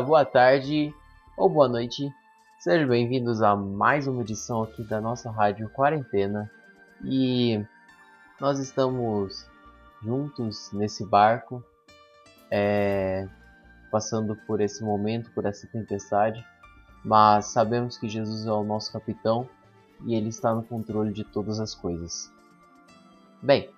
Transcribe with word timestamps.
Boa 0.00 0.24
tarde 0.24 0.92
ou 1.36 1.48
boa 1.48 1.68
noite. 1.68 2.12
Sejam 2.58 2.88
bem-vindos 2.88 3.40
a 3.40 3.54
mais 3.54 4.08
uma 4.08 4.22
edição 4.22 4.64
aqui 4.64 4.82
da 4.82 5.00
nossa 5.00 5.30
rádio 5.30 5.68
Quarentena. 5.68 6.50
E 7.04 7.64
nós 8.40 8.58
estamos 8.58 9.48
juntos 10.02 10.72
nesse 10.72 11.06
barco, 11.06 11.62
é, 12.50 13.28
passando 13.90 14.34
por 14.34 14.60
esse 14.60 14.82
momento, 14.82 15.30
por 15.30 15.44
essa 15.44 15.66
tempestade, 15.68 16.44
mas 17.04 17.46
sabemos 17.46 17.96
que 17.96 18.08
Jesus 18.08 18.46
é 18.46 18.52
o 18.52 18.64
nosso 18.64 18.92
capitão 18.92 19.48
e 20.04 20.16
ele 20.16 20.28
está 20.28 20.52
no 20.52 20.64
controle 20.64 21.12
de 21.12 21.22
todas 21.22 21.60
as 21.60 21.72
coisas. 21.72 22.32
Bem, 23.40 23.70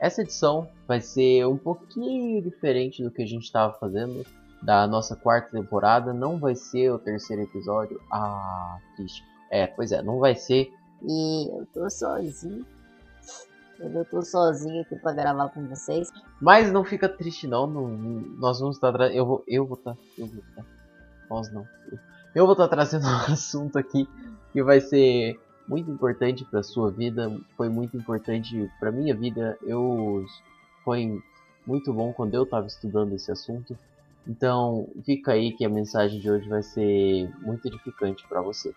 essa 0.00 0.22
edição 0.22 0.68
vai 0.88 1.00
ser 1.00 1.46
um 1.46 1.56
pouquinho 1.56 2.42
diferente 2.42 3.02
do 3.02 3.12
que 3.12 3.22
a 3.22 3.26
gente 3.26 3.44
estava 3.44 3.72
fazendo 3.74 4.24
da 4.62 4.86
nossa 4.86 5.16
quarta 5.16 5.50
temporada. 5.50 6.12
Não 6.12 6.38
vai 6.38 6.54
ser 6.54 6.90
o 6.90 6.98
terceiro 6.98 7.42
episódio. 7.42 8.00
Ah, 8.12 8.78
triste. 8.96 9.24
É, 9.50 9.66
pois 9.66 9.92
é, 9.92 10.02
não 10.02 10.18
vai 10.18 10.34
ser. 10.34 10.72
E 11.02 11.48
eu 11.50 11.66
tô 11.72 11.88
sozinho. 11.88 12.64
Eu 13.78 14.04
tô 14.04 14.20
sozinho 14.22 14.82
aqui 14.82 14.94
pra 14.96 15.12
gravar 15.12 15.48
com 15.48 15.66
vocês. 15.66 16.12
Mas 16.40 16.70
não 16.70 16.84
fica 16.84 17.08
triste 17.08 17.46
não. 17.46 17.66
não 17.66 17.88
nós 17.88 18.60
vamos 18.60 18.76
estar. 18.76 18.94
Eu 19.12 19.24
vou. 19.24 19.44
Eu 19.48 19.66
vou 19.66 19.76
estar. 19.76 19.96
eu 20.18 20.26
vou 20.26 20.42
estar. 20.42 20.64
Nós 21.30 21.50
não. 21.50 21.66
Eu 22.34 22.44
vou 22.44 22.52
estar 22.52 22.68
trazendo 22.68 23.06
um 23.08 23.32
assunto 23.32 23.78
aqui 23.78 24.08
que 24.52 24.62
vai 24.62 24.80
ser 24.80 25.40
muito 25.66 25.90
importante 25.90 26.44
para 26.44 26.62
sua 26.62 26.90
vida. 26.90 27.34
Foi 27.56 27.68
muito 27.70 27.96
importante 27.96 28.70
para 28.78 28.92
minha 28.92 29.14
vida. 29.14 29.56
Eu 29.62 30.26
foi 30.84 31.22
muito 31.66 31.92
bom 31.92 32.12
quando 32.12 32.34
eu 32.34 32.42
estava 32.42 32.66
estudando 32.66 33.14
esse 33.14 33.32
assunto. 33.32 33.78
Então, 34.26 34.88
fica 35.04 35.32
aí 35.32 35.52
que 35.52 35.64
a 35.64 35.68
mensagem 35.68 36.20
de 36.20 36.30
hoje 36.30 36.48
vai 36.48 36.62
ser 36.62 37.30
muito 37.40 37.66
edificante 37.66 38.26
para 38.28 38.40
você. 38.40 38.72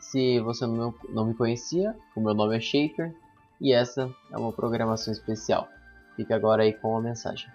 Se 0.00 0.40
você 0.40 0.66
não, 0.66 0.94
me 1.24 1.34
conhecia, 1.34 1.94
o 2.14 2.20
meu 2.20 2.34
nome 2.34 2.56
é 2.56 2.60
Shaker 2.60 3.14
e 3.60 3.72
essa 3.72 4.10
é 4.30 4.36
uma 4.36 4.52
programação 4.52 5.12
especial. 5.12 5.68
Fique 6.14 6.32
agora 6.32 6.62
aí 6.62 6.72
com 6.72 6.96
a 6.96 7.00
mensagem. 7.00 7.48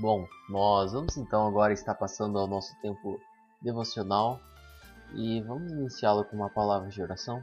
Bom, 0.00 0.26
nós 0.48 0.94
vamos 0.94 1.18
então 1.18 1.46
agora 1.46 1.74
estar 1.74 1.94
passando 1.94 2.38
ao 2.38 2.46
nosso 2.46 2.74
tempo 2.80 3.20
devocional 3.60 4.40
e 5.12 5.42
vamos 5.42 5.70
iniciá-lo 5.72 6.24
com 6.24 6.36
uma 6.36 6.48
palavra 6.48 6.88
de 6.88 7.02
oração. 7.02 7.42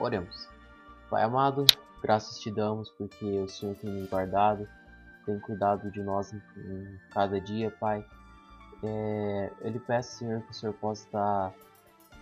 Oremos. 0.00 0.48
Pai 1.08 1.22
amado, 1.22 1.66
graças 2.02 2.40
te 2.40 2.50
damos 2.50 2.90
porque 2.98 3.24
o 3.24 3.48
Senhor 3.48 3.76
tem 3.76 3.90
nos 3.90 4.10
guardado, 4.10 4.68
tem 5.24 5.38
cuidado 5.38 5.88
de 5.92 6.02
nós 6.02 6.32
em, 6.32 6.42
em 6.56 6.98
cada 7.12 7.40
dia, 7.40 7.70
Pai. 7.78 8.04
É, 8.82 9.52
eu 9.60 9.70
lhe 9.70 9.78
peço, 9.78 10.18
Senhor, 10.18 10.42
que 10.42 10.50
o 10.50 10.54
Senhor 10.54 10.72
possa 10.80 11.06
estar 11.06 11.54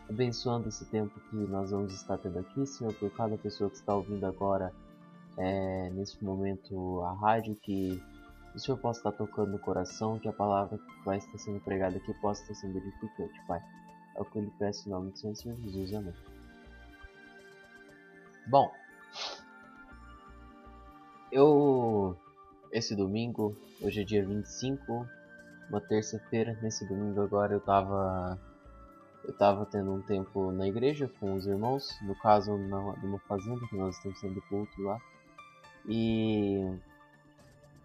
abençoando 0.06 0.68
esse 0.68 0.84
tempo 0.84 1.18
que 1.30 1.36
nós 1.36 1.70
vamos 1.70 1.94
estar 1.94 2.18
tendo 2.18 2.41
aqui, 2.41 2.66
Senhor, 2.66 2.92
por 2.92 3.10
cada 3.12 3.38
pessoa 3.38 3.70
que 3.70 3.76
está 3.76 3.94
ouvindo 3.94 4.26
agora, 4.26 4.70
é, 5.38 5.88
neste 5.94 6.22
momento, 6.22 7.00
a 7.04 7.14
rádio, 7.14 7.56
que 7.56 8.02
o 8.58 8.60
Senhor 8.60 8.76
possa 8.76 8.98
estar 8.98 9.12
tocando 9.12 9.52
no 9.52 9.58
coração, 9.58 10.19
que 10.19 10.28
a 10.28 10.32
palavra 10.32 10.78
que 10.78 11.04
vai 11.04 11.19
estar 11.19 11.38
sendo 11.38 11.60
pregada 11.60 11.96
aqui 11.96 12.12
possa 12.14 12.42
estar 12.42 12.54
sendo 12.54 12.76
edificante, 12.78 13.41
Pai. 13.46 13.62
É 14.16 14.20
o 14.20 14.24
que 14.24 14.36
eu 14.36 14.42
lhe 14.42 14.50
peço 14.58 14.88
em 14.88 14.92
nome 14.92 15.12
do 15.12 15.19
Senhor 15.19 15.56
Jesus. 15.62 15.94
Amém. 15.94 16.14
Bom, 18.48 18.72
eu. 21.30 22.16
Esse 22.72 22.97
domingo, 22.97 23.56
hoje 23.80 24.00
é 24.00 24.04
dia 24.04 24.26
25, 24.26 25.06
uma 25.70 25.80
terça-feira. 25.80 26.58
Nesse 26.60 26.84
domingo 26.84 27.20
agora 27.22 27.54
eu 27.54 27.60
tava. 27.60 28.36
Eu 29.24 29.36
tava 29.36 29.66
tendo 29.66 29.92
um 29.92 30.02
tempo 30.02 30.50
na 30.50 30.66
igreja 30.66 31.08
com 31.20 31.34
os 31.34 31.47
irmãos, 31.47 31.97
no 32.02 32.14
caso 32.16 32.56
numa 32.56 33.18
fazenda 33.20 33.60
que 33.68 33.76
nós 33.76 33.97
estamos 33.97 34.18
sendo 34.18 34.42
culto 34.48 34.82
lá. 34.82 34.98
E 35.86 36.76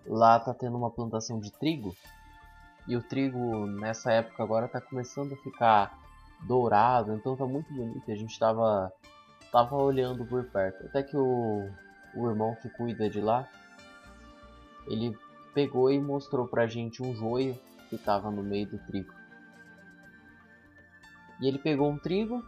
lá 0.05 0.39
tá 0.39 0.53
tendo 0.53 0.77
uma 0.77 0.91
plantação 0.91 1.39
de 1.39 1.51
trigo. 1.51 1.95
E 2.87 2.95
o 2.95 3.01
trigo 3.01 3.65
nessa 3.65 4.11
época 4.11 4.43
agora 4.43 4.67
tá 4.67 4.81
começando 4.81 5.33
a 5.33 5.37
ficar 5.37 5.97
dourado, 6.41 7.13
então 7.13 7.35
tá 7.35 7.45
muito 7.45 7.73
bonito. 7.73 8.11
A 8.11 8.15
gente 8.15 8.37
tava, 8.37 8.91
tava 9.51 9.75
olhando 9.75 10.25
por 10.25 10.43
perto. 10.45 10.85
Até 10.87 11.03
que 11.03 11.15
o, 11.15 11.69
o 12.15 12.29
irmão 12.29 12.55
que 12.61 12.69
cuida 12.69 13.09
de 13.09 13.21
lá, 13.21 13.47
ele 14.87 15.17
pegou 15.53 15.91
e 15.91 15.99
mostrou 15.99 16.47
pra 16.47 16.67
gente 16.67 17.01
um 17.01 17.15
joio 17.15 17.57
que 17.89 17.97
tava 17.97 18.29
no 18.29 18.43
meio 18.43 18.67
do 18.67 18.77
trigo. 18.79 19.13
E 21.39 21.47
ele 21.47 21.57
pegou 21.57 21.89
um 21.89 21.97
trigo 21.97 22.43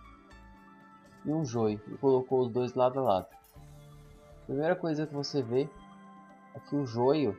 e 1.24 1.32
um 1.32 1.46
joio 1.46 1.82
e 1.88 1.98
colocou 1.98 2.42
os 2.42 2.52
dois 2.52 2.74
lado 2.74 3.00
a 3.00 3.04
lado. 3.04 3.28
primeira 4.46 4.76
coisa 4.76 5.08
que 5.08 5.14
você 5.14 5.42
vê 5.42 5.70
é 6.54 6.60
que 6.60 6.76
o 6.76 6.86
joio 6.86 7.38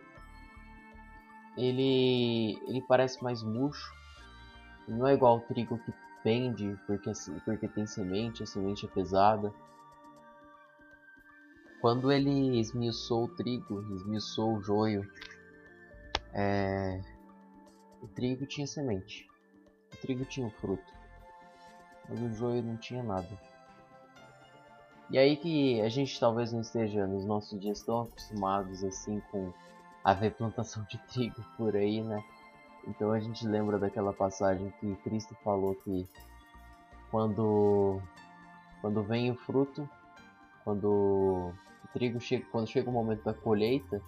ele 1.57 2.59
ele 2.69 2.83
parece 2.83 3.23
mais 3.23 3.43
murcho. 3.43 3.95
Não 4.87 5.07
é 5.07 5.15
igual 5.15 5.39
o 5.39 5.41
trigo 5.41 5.79
que 5.79 5.93
pende 6.23 6.79
porque 6.87 7.11
porque 7.45 7.69
tem 7.69 7.87
semente, 7.87 8.43
a 8.43 8.47
semente 8.47 8.87
é 8.87 8.89
pesada. 8.89 9.53
Quando 11.81 12.11
ele 12.11 12.59
esmiuçou 12.59 13.25
o 13.25 13.29
trigo, 13.29 13.81
esmiuçou 13.95 14.57
o 14.57 14.63
joio, 14.63 15.09
é... 16.33 17.01
o 18.03 18.09
trigo 18.09 18.47
tinha 18.47 18.67
semente, 18.67 19.29
o 19.93 19.97
trigo 19.99 20.25
tinha 20.25 20.47
o 20.47 20.51
fruto, 20.51 20.93
mas 22.09 22.21
o 22.21 22.33
joio 22.33 22.63
não 22.63 22.77
tinha 22.77 23.03
nada. 23.03 23.29
E 25.11 25.19
aí 25.19 25.37
que 25.37 25.81
a 25.81 25.89
gente 25.89 26.19
talvez 26.19 26.53
não 26.53 26.61
esteja 26.61 27.07
nos 27.07 27.25
nossos 27.25 27.61
dias 27.61 27.83
tão 27.83 28.03
acostumados 28.03 28.83
assim 28.83 29.21
com 29.31 29.53
haver 30.07 30.33
plantação 30.35 30.85
de 30.85 30.97
trigo 31.09 31.45
por 31.57 31.75
aí, 31.75 32.01
né? 32.01 32.23
Então 32.87 33.11
a 33.11 33.19
gente 33.19 33.45
lembra 33.45 33.77
daquela 33.77 34.13
passagem 34.13 34.73
que 34.79 34.95
Cristo 35.03 35.35
falou 35.43 35.75
que 35.75 36.09
quando 37.11 38.01
quando 38.81 39.03
vem 39.03 39.33
o 39.33 39.35
fruto, 39.35 39.89
quando 40.63 40.87
o 40.87 41.89
trigo 41.93 42.21
chega, 42.21 42.47
quando 42.53 42.69
chega 42.69 42.89
o 42.89 42.93
momento 42.93 43.25
da 43.25 43.35
colheita, 43.35 44.01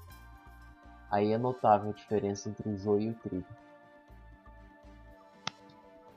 aí 1.10 1.32
é 1.32 1.38
notável 1.38 1.90
a 1.90 1.94
diferença 1.94 2.48
entre 2.48 2.68
o 2.68 2.78
joio 2.78 3.02
e 3.02 3.10
o 3.10 3.14
trigo. 3.14 3.48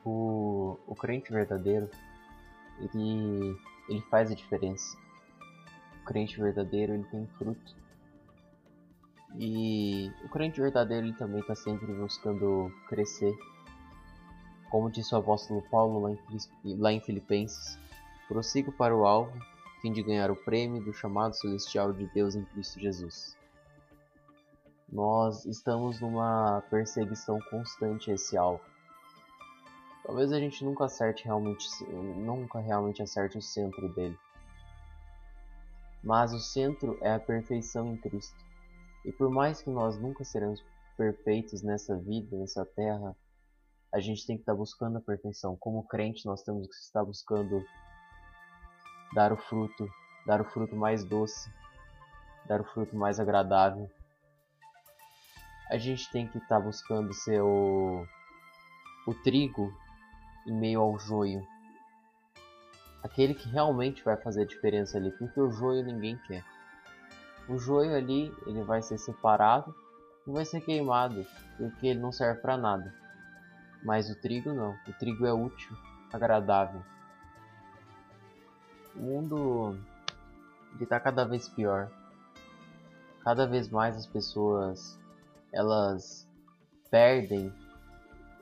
O, 0.06 0.77
o 0.86 0.94
crente 0.94 1.31
verdadeiro, 1.31 1.89
ele, 2.77 3.57
ele 3.89 4.01
faz 4.12 4.30
a 4.30 4.36
diferença. 4.36 4.95
O 6.01 6.06
crente 6.06 6.39
verdadeiro, 6.39 6.94
ele 6.94 7.04
tem 7.06 7.25
fruto. 7.39 7.81
E 9.38 10.12
o 10.24 10.30
crente 10.30 10.60
verdadeiro 10.60 11.07
ele 11.07 11.16
também 11.16 11.39
está 11.39 11.56
sempre 11.56 11.92
buscando 11.94 12.72
crescer. 12.88 13.33
Como 14.69 14.89
disse 14.89 15.13
o 15.13 15.18
apóstolo 15.18 15.62
Paulo 15.69 16.01
lá 16.01 16.12
em, 16.12 16.78
lá 16.78 16.92
em 16.92 17.00
Filipenses, 17.00 17.78
prossigo 18.28 18.72
para 18.72 18.95
o 18.95 19.06
alvo, 19.06 19.31
a 19.38 19.81
fim 19.81 19.92
de 19.92 20.01
ganhar 20.01 20.31
o 20.31 20.36
prêmio 20.36 20.81
do 20.81 20.94
chamado 20.94 21.36
celestial 21.36 21.92
de 21.92 22.06
Deus 22.07 22.36
em 22.36 22.45
Cristo 22.45 22.80
Jesus. 22.80 23.38
Nós 24.92 25.45
estamos 25.45 26.01
numa 26.01 26.62
perseguição 26.69 27.39
constante 27.50 28.12
a 28.12 28.16
esse 28.16 28.38
alvo. 28.38 28.63
Talvez 30.04 30.31
a 30.34 30.39
gente 30.39 30.63
nunca 30.66 30.86
acerte 30.86 31.25
realmente, 31.25 31.66
nunca 31.89 32.60
realmente 32.60 33.01
acerte 33.01 33.38
o 33.38 33.42
centro 33.42 33.88
dele. 33.94 34.18
Mas 36.04 36.34
o 36.34 36.39
centro 36.39 36.98
é 37.01 37.13
a 37.13 37.19
perfeição 37.19 37.94
em 37.94 37.98
Cristo. 37.98 38.50
E 39.03 39.12
por 39.12 39.30
mais 39.30 39.62
que 39.62 39.69
nós 39.69 39.98
nunca 39.98 40.24
seremos 40.24 40.63
perfeitos 40.95 41.62
nessa 41.63 41.98
vida, 41.98 42.38
nessa 42.38 42.65
terra, 42.65 43.15
a 43.92 44.00
gente 44.00 44.25
tem 44.25 44.38
que 44.38 44.44
estar 44.44 44.53
buscando 44.53 44.98
a 44.98 45.01
perfeição. 45.01 45.57
Como 45.57 45.83
crente, 45.88 46.25
nós 46.25 46.44
temos 46.44 46.68
que 46.68 46.75
estar 46.75 47.03
buscando 47.03 47.65
dar 49.13 49.33
o 49.33 49.38
fruto, 49.38 49.88
dar 50.25 50.39
o 50.39 50.45
fruto 50.45 50.75
mais 50.75 51.03
doce, 51.03 51.51
dar 52.48 52.62
o 52.62 52.63
fruto 52.63 52.95
mais 52.95 53.19
agradável. 53.19 53.89
A 55.69 55.77
gente 55.77 56.09
tem 56.12 56.27
que 56.27 56.38
estar 56.38 56.59
buscando 56.59 57.13
ser 57.13 57.42
o, 57.42 58.06
o 59.07 59.13
trigo 59.24 59.74
em 60.45 60.53
meio 60.53 60.81
ao 60.81 61.00
joio. 61.00 61.45
Aquele 63.03 63.33
que 63.33 63.50
realmente 63.50 64.03
vai 64.03 64.15
fazer 64.15 64.44
a 64.44 64.45
diferença 64.45 64.98
ali, 64.98 65.12
porque 65.12 65.39
o 65.39 65.51
joio 65.51 65.83
ninguém 65.83 66.18
quer. 66.27 66.45
O 67.51 67.57
joio 67.57 67.95
ali, 67.95 68.33
ele 68.48 68.63
vai 68.63 68.81
ser 68.81 68.98
separado 68.98 69.75
não 70.25 70.36
vai 70.36 70.45
ser 70.45 70.62
queimado, 70.62 71.25
porque 71.57 71.88
ele 71.88 72.00
não 72.00 72.12
serve 72.12 72.42
para 72.42 72.57
nada. 72.57 72.94
Mas 73.83 74.09
o 74.09 74.15
trigo 74.21 74.53
não. 74.53 74.77
O 74.88 74.94
trigo 74.94 75.25
é 75.25 75.33
útil, 75.33 75.75
agradável. 76.13 76.81
O 78.95 79.00
mundo 79.00 79.77
está 80.80 81.00
cada 81.00 81.25
vez 81.25 81.50
pior. 81.50 81.89
Cada 83.24 83.48
vez 83.48 83.69
mais 83.69 83.95
as 83.95 84.06
pessoas 84.06 85.00
elas 85.51 86.27
perdem 86.89 87.53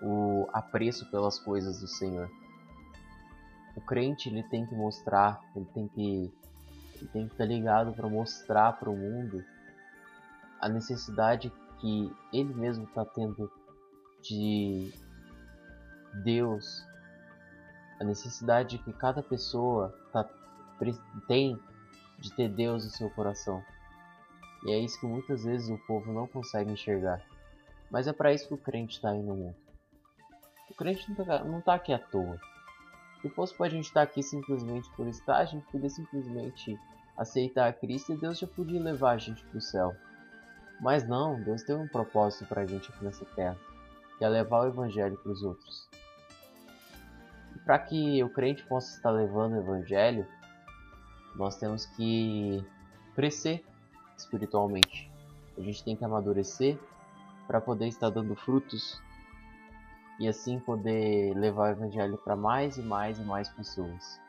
o 0.02 0.48
apreço 0.54 1.10
pelas 1.10 1.40
coisas 1.40 1.80
do 1.80 1.88
Senhor. 1.88 2.30
O 3.76 3.82
crente 3.82 4.30
ele 4.30 4.44
tem 4.44 4.66
que 4.66 4.76
mostrar, 4.76 5.42
ele 5.56 5.66
tem 5.74 5.88
que 5.88 6.34
ele 7.00 7.12
tem 7.12 7.28
que 7.28 7.34
estar 7.34 7.46
ligado 7.46 7.94
para 7.94 8.08
mostrar 8.10 8.74
para 8.74 8.90
o 8.90 8.96
mundo 8.96 9.44
a 10.60 10.68
necessidade 10.68 11.52
que 11.80 12.12
ele 12.34 12.54
mesmo 12.54 12.84
está 12.84 13.06
tendo 13.06 13.52
de 14.22 14.94
Deus, 16.24 16.86
a 18.00 18.04
necessidade 18.04 18.78
que 18.80 18.92
cada 18.94 19.24
pessoa 19.24 19.90
tá, 20.12 20.28
tem 21.28 21.58
de 22.18 22.34
ter 22.34 22.50
Deus 22.50 22.86
em 22.86 22.90
seu 22.90 23.10
coração. 23.10 23.64
E 24.66 24.72
é 24.72 24.80
isso 24.80 25.00
que 25.00 25.06
muitas 25.06 25.46
vezes 25.46 25.70
o 25.70 25.78
povo 25.88 26.12
não 26.12 26.28
consegue 26.28 26.72
enxergar. 26.72 27.22
Mas 27.90 28.08
é 28.08 28.14
para 28.14 28.34
isso 28.34 28.48
que 28.48 28.54
o 28.54 28.58
crente 28.58 28.96
está 28.96 29.12
aí 29.12 29.22
no 29.22 29.36
mundo. 29.36 29.56
O 30.70 30.74
crente 30.76 31.10
não 31.10 31.24
está 31.60 31.62
tá 31.64 31.74
aqui 31.76 31.94
à 31.94 32.00
toa. 32.00 32.40
Se 33.22 33.30
fosse 33.30 33.54
para 33.54 33.66
a 33.66 33.70
gente 33.70 33.86
estar 33.86 34.02
aqui 34.02 34.24
simplesmente 34.24 34.90
por 34.92 35.08
estar, 35.08 35.38
a 35.38 35.46
gente 35.46 35.66
podia 35.72 35.90
simplesmente 35.90 36.80
aceitar 37.18 37.68
a 37.68 37.74
Cristo 37.74 38.14
e 38.14 38.18
Deus 38.18 38.40
já 38.40 38.48
podia 38.48 38.82
levar 38.82 39.12
a 39.12 39.18
gente 39.18 39.44
para 39.44 39.58
o 39.58 39.62
céu. 39.62 39.94
Mas 40.80 41.06
não, 41.06 41.42
Deus 41.42 41.64
tem 41.64 41.76
um 41.76 41.88
propósito 41.88 42.46
para 42.46 42.62
a 42.62 42.66
gente 42.66 42.90
aqui 42.90 43.04
nessa 43.04 43.26
terra, 43.26 43.58
que 44.18 44.24
é 44.24 44.30
levar 44.30 44.62
o 44.62 44.68
Evangelho 44.68 45.18
para 45.18 45.32
os 45.34 45.44
outros. 45.44 45.90
Para 47.66 47.78
que 47.78 48.24
o 48.24 48.30
crente 48.30 48.64
possa 48.64 48.96
estar 48.96 49.12
levando 49.12 49.54
o 49.54 49.60
Evangelho, 49.60 50.26
nós 51.36 51.58
temos 51.58 51.86
que 51.86 52.64
crescer 53.16 53.66
espiritualmente. 54.18 55.12
A 55.58 55.62
gente 55.62 55.84
tem 55.84 55.96
que 55.96 56.06
amadurecer 56.06 56.80
para 57.46 57.60
poder 57.60 57.88
estar 57.88 58.10
dando 58.10 58.34
frutos 58.34 59.02
e 60.20 60.28
assim 60.28 60.60
poder 60.60 61.34
levar 61.36 61.70
o 61.70 61.72
evangelho 61.72 62.18
para 62.18 62.36
mais 62.36 62.78
e 62.78 62.82
mais 62.82 63.18
e 63.18 63.24
mais 63.24 63.48
pessoas. 63.50 64.20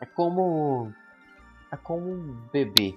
É 0.00 0.06
como 0.06 0.92
é 1.70 1.76
como 1.76 2.10
um 2.10 2.48
bebê. 2.52 2.96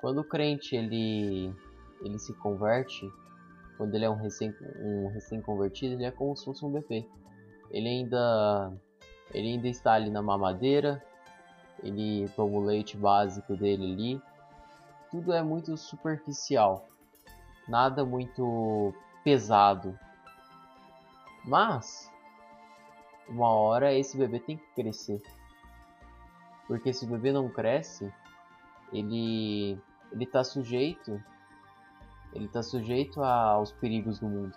Quando 0.00 0.20
o 0.20 0.24
crente 0.24 0.76
ele 0.76 1.54
ele 2.02 2.18
se 2.18 2.34
converte, 2.34 3.10
quando 3.78 3.94
ele 3.94 4.04
é 4.04 4.10
um 4.10 4.16
recém 4.16 4.54
um 4.78 5.08
recém 5.08 5.40
convertido, 5.40 5.94
ele 5.94 6.04
é 6.04 6.10
como 6.10 6.36
se 6.36 6.44
fosse 6.44 6.64
um 6.64 6.70
bebê. 6.70 7.06
Ele 7.70 7.88
ainda 7.88 8.72
ele 9.32 9.48
ainda 9.48 9.68
está 9.68 9.94
ali 9.94 10.10
na 10.10 10.20
mamadeira, 10.20 11.02
ele 11.82 12.28
toma 12.36 12.58
o 12.58 12.64
leite 12.64 12.96
básico 12.96 13.56
dele 13.56 13.92
ali. 13.92 14.22
Tudo 15.10 15.32
é 15.32 15.42
muito 15.42 15.76
superficial, 15.76 16.86
nada 17.66 18.04
muito 18.04 18.94
pesado. 19.24 19.98
Mas 21.44 22.10
uma 23.28 23.50
hora 23.50 23.92
esse 23.92 24.16
bebê 24.16 24.40
tem 24.40 24.56
que 24.56 24.66
crescer. 24.74 25.22
Porque 26.66 26.92
se 26.92 27.04
o 27.04 27.08
bebê 27.08 27.32
não 27.32 27.48
cresce, 27.48 28.12
ele 28.92 29.78
ele 30.12 30.26
tá 30.26 30.44
sujeito 30.44 31.22
ele 32.34 32.48
tá 32.48 32.62
sujeito 32.62 33.22
aos 33.22 33.72
perigos 33.72 34.18
do 34.18 34.26
mundo. 34.26 34.56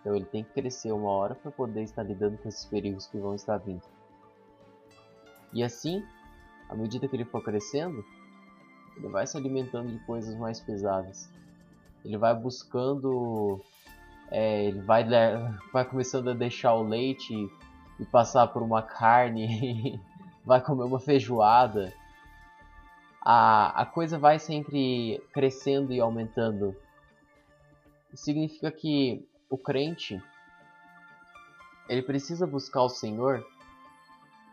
Então 0.00 0.14
ele 0.14 0.24
tem 0.24 0.44
que 0.44 0.52
crescer 0.52 0.92
uma 0.92 1.10
hora 1.10 1.34
para 1.34 1.50
poder 1.50 1.82
estar 1.82 2.02
lidando 2.02 2.36
com 2.38 2.48
esses 2.48 2.64
perigos 2.64 3.06
que 3.06 3.18
vão 3.18 3.34
estar 3.34 3.56
vindo. 3.58 3.82
E 5.52 5.62
assim, 5.62 6.04
à 6.68 6.74
medida 6.74 7.08
que 7.08 7.16
ele 7.16 7.24
for 7.24 7.42
crescendo, 7.42 8.04
ele 8.96 9.08
vai 9.08 9.26
se 9.26 9.36
alimentando 9.36 9.90
de 9.90 9.98
coisas 10.04 10.34
mais 10.36 10.60
pesadas. 10.60 11.30
Ele 12.04 12.18
vai 12.18 12.34
buscando. 12.34 13.60
É, 14.30 14.64
ele 14.64 14.80
vai, 14.80 15.04
vai 15.72 15.84
começando 15.84 16.30
a 16.30 16.34
deixar 16.34 16.74
o 16.74 16.82
leite 16.82 17.34
e 17.98 18.04
passar 18.06 18.46
por 18.48 18.62
uma 18.62 18.82
carne, 18.82 20.00
vai 20.44 20.60
comer 20.60 20.84
uma 20.84 21.00
feijoada. 21.00 21.92
A, 23.20 23.82
a 23.82 23.86
coisa 23.86 24.18
vai 24.18 24.38
sempre 24.38 25.22
crescendo 25.32 25.92
e 25.92 26.00
aumentando. 26.00 26.74
Significa 28.14 28.70
que 28.70 29.26
o 29.48 29.56
crente 29.56 30.22
ele 31.88 32.02
precisa 32.02 32.46
buscar 32.46 32.82
o 32.82 32.88
Senhor 32.88 33.46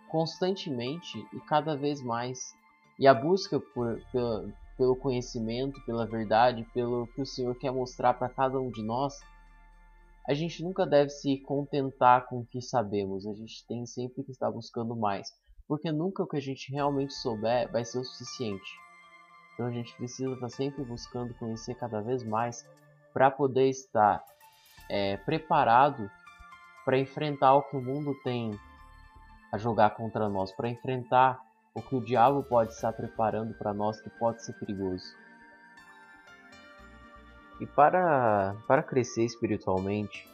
constantemente 0.10 1.26
e 1.32 1.40
cada 1.42 1.76
vez 1.76 2.02
mais. 2.02 2.54
E 2.98 3.08
a 3.08 3.14
busca 3.14 3.60
por, 3.60 4.02
pelo, 4.12 4.52
pelo 4.78 4.96
conhecimento, 4.96 5.80
pela 5.86 6.06
verdade, 6.06 6.68
pelo 6.74 7.08
que 7.08 7.22
o 7.22 7.26
Senhor 7.26 7.56
quer 7.56 7.72
mostrar 7.72 8.14
para 8.14 8.28
cada 8.28 8.60
um 8.60 8.70
de 8.70 8.84
nós, 8.84 9.22
a 10.28 10.34
gente 10.34 10.64
nunca 10.64 10.86
deve 10.86 11.10
se 11.10 11.38
contentar 11.40 12.28
com 12.28 12.40
o 12.40 12.46
que 12.46 12.62
sabemos. 12.62 13.26
A 13.26 13.34
gente 13.34 13.66
tem 13.68 13.86
sempre 13.86 14.24
que 14.24 14.32
estar 14.32 14.52
buscando 14.52 14.96
mais, 14.96 15.32
porque 15.68 15.92
nunca 15.92 16.24
o 16.24 16.28
que 16.28 16.38
a 16.38 16.42
gente 16.42 16.72
realmente 16.72 17.14
souber 17.14 17.72
vai 17.72 17.84
ser 17.84 18.00
o 18.00 18.04
suficiente. 18.04 18.72
Então 19.54 19.68
a 19.68 19.72
gente 19.72 19.96
precisa 19.96 20.34
estar 20.34 20.50
sempre 20.50 20.84
buscando 20.84 21.34
conhecer 21.36 21.76
cada 21.76 22.02
vez 22.02 22.24
mais 22.24 22.66
para 23.14 23.30
poder 23.30 23.70
estar 23.70 24.24
é, 24.90 25.18
preparado 25.18 26.10
para 26.86 26.98
enfrentar 26.98 27.54
o 27.56 27.64
que 27.64 27.78
o 27.78 27.82
mundo 27.82 28.16
tem 28.24 28.58
a 29.52 29.58
jogar 29.58 29.92
contra 29.92 30.30
nós, 30.30 30.52
para 30.52 30.70
enfrentar 30.70 31.40
o 31.74 31.82
que 31.82 31.96
o 31.96 32.04
diabo 32.04 32.44
pode 32.44 32.72
estar 32.72 32.94
preparando 32.94 33.54
para 33.54 33.74
nós 33.74 34.02
que 34.02 34.10
pode 34.10 34.44
ser 34.44 34.54
perigoso. 34.54 35.06
E 37.60 37.66
para, 37.66 38.56
para 38.68 38.82
crescer 38.82 39.26
espiritualmente, 39.26 40.28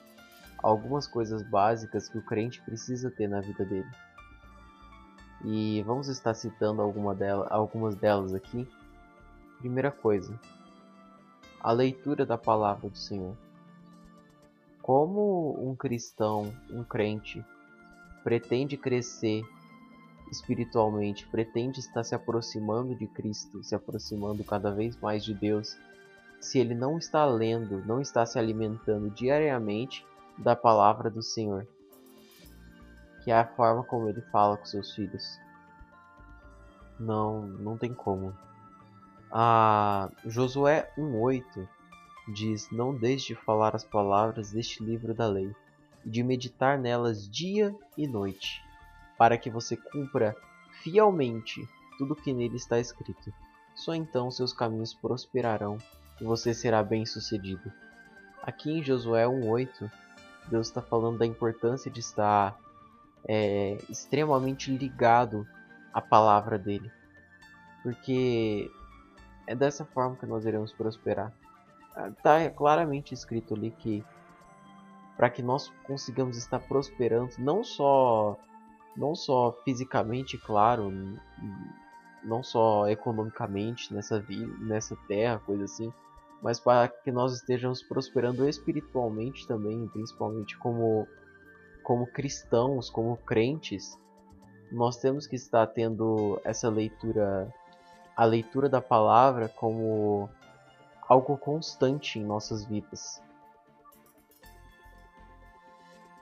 algumas 0.62 1.08
coisas 1.08 1.42
básicas 1.50 2.08
que 2.08 2.18
o 2.18 2.26
crente 2.26 2.62
precisa 2.62 3.10
ter 3.10 3.28
na 3.28 3.42
vida 3.42 3.66
dele. 3.66 3.90
E 5.44 5.84
vamos 5.84 6.08
estar 6.08 6.34
citando 6.34 6.82
alguma 6.82 7.14
dela, 7.14 7.48
algumas 7.50 7.96
delas 7.96 8.34
aqui. 8.34 8.68
Primeira 9.60 9.92
coisa, 9.92 10.40
a 11.60 11.72
leitura 11.72 12.26
da 12.26 12.38
palavra 12.38 12.90
do 12.90 12.98
Senhor. 12.98 13.36
Como 14.82 15.58
um 15.68 15.76
cristão, 15.76 16.54
um 16.70 16.84
crente, 16.84 17.44
pretende 18.24 18.78
crescer 18.78 19.44
espiritualmente, 20.32 21.28
pretende 21.28 21.80
estar 21.80 22.04
se 22.04 22.14
aproximando 22.14 22.96
de 22.96 23.08
Cristo, 23.08 23.64
se 23.64 23.74
aproximando 23.74 24.44
cada 24.44 24.72
vez 24.72 24.96
mais 25.00 25.24
de 25.24 25.34
Deus, 25.34 25.78
se 26.46 26.60
ele 26.60 26.76
não 26.76 26.98
está 27.00 27.26
lendo, 27.26 27.84
não 27.88 28.00
está 28.00 28.24
se 28.24 28.38
alimentando 28.38 29.10
diariamente 29.10 30.06
da 30.38 30.56
palavra 30.56 31.10
do 31.10 31.22
Senhor, 31.24 31.68
que 33.24 33.32
é 33.32 33.36
a 33.36 33.48
forma 33.48 33.84
como 33.84 34.08
ele 34.08 34.22
fala 34.32 34.56
com 34.56 34.66
seus 34.66 34.94
filhos. 34.94 35.40
Não, 37.00 37.42
não 37.48 37.78
tem 37.78 37.94
como. 37.94 38.32
Josué 40.24 40.94
1:8 40.96 41.68
diz: 42.32 42.70
Não 42.72 42.96
deixe 42.96 43.34
de 43.34 43.42
falar 43.42 43.76
as 43.76 43.84
palavras 43.84 44.52
deste 44.52 44.84
livro 44.84 45.16
da 45.16 45.28
lei 45.28 45.52
e 46.06 46.10
de 46.10 46.22
meditar 46.22 46.78
nelas 46.78 47.28
dia 47.28 47.76
e 47.98 48.08
noite, 48.08 48.62
para 49.18 49.36
que 49.36 49.50
você 49.50 49.76
cumpra 49.76 50.36
fielmente 50.84 51.68
tudo 51.98 52.16
que 52.16 52.32
nele 52.32 52.58
está 52.58 52.80
escrito. 52.80 53.34
Só 53.74 53.96
então 53.96 54.30
seus 54.30 54.54
caminhos 54.54 54.94
prosperarão 54.94 55.80
e 56.20 56.24
você 56.24 56.54
será 56.54 56.82
bem-sucedido. 56.84 57.72
Aqui 58.42 58.72
em 58.72 58.84
Josué 58.84 59.28
1:8, 59.28 59.90
Deus 60.48 60.68
está 60.68 60.82
falando 60.82 61.18
da 61.18 61.26
importância 61.26 61.90
de 61.90 62.00
estar 62.00 62.58
é, 63.28 63.78
extremamente 63.90 64.76
ligado 64.76 65.48
à 65.94 66.02
palavra 66.02 66.58
dele, 66.58 66.92
porque 67.82 68.70
é 69.48 69.56
dessa 69.56 69.84
forma 69.86 70.16
que 70.16 70.26
nós 70.26 70.46
iremos 70.46 70.72
prosperar. 70.72 71.34
Está 72.18 72.50
claramente 72.50 73.14
escrito 73.14 73.54
ali 73.54 73.72
que 73.72 74.04
para 75.16 75.30
que 75.30 75.42
nós 75.42 75.72
consigamos 75.86 76.38
estar 76.38 76.60
prosperando, 76.60 77.32
não 77.40 77.64
só 77.64 78.38
não 78.96 79.14
só 79.14 79.52
fisicamente, 79.64 80.38
claro, 80.38 80.92
não 82.24 82.42
só 82.42 82.88
economicamente 82.88 83.94
nessa 83.94 84.20
vida, 84.20 84.52
nessa 84.60 84.96
terra, 85.08 85.40
coisa 85.40 85.66
assim, 85.66 85.94
mas 86.46 86.60
para 86.60 86.88
que 86.88 87.12
nós 87.12 87.34
estejamos 87.34 87.82
prosperando 87.82 88.48
espiritualmente 88.48 89.48
também, 89.48 89.88
principalmente 89.88 90.56
como 90.60 91.08
como 91.82 92.06
cristãos, 92.06 92.88
como 92.88 93.18
crentes, 93.18 93.98
nós 94.72 94.98
temos 94.98 95.26
que 95.26 95.36
estar 95.36 95.66
tendo 95.66 96.40
essa 96.44 96.70
leitura, 96.70 97.52
a 98.16 98.26
leitura 98.26 98.70
da 98.70 98.80
palavra 98.80 99.50
como 99.50 100.30
algo 101.08 101.36
constante 101.36 102.20
em 102.20 102.24
nossas 102.24 102.64
vidas. 102.64 103.20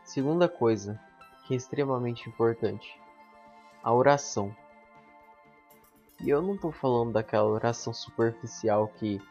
Segunda 0.06 0.48
coisa, 0.48 0.98
que 1.46 1.54
é 1.54 1.58
extremamente 1.58 2.30
importante, 2.30 2.98
a 3.84 3.94
oração. 3.94 4.56
E 6.22 6.30
eu 6.30 6.42
não 6.42 6.56
estou 6.56 6.72
falando 6.72 7.12
daquela 7.12 7.50
oração 7.50 7.94
superficial 7.94 8.88
que 8.88 9.22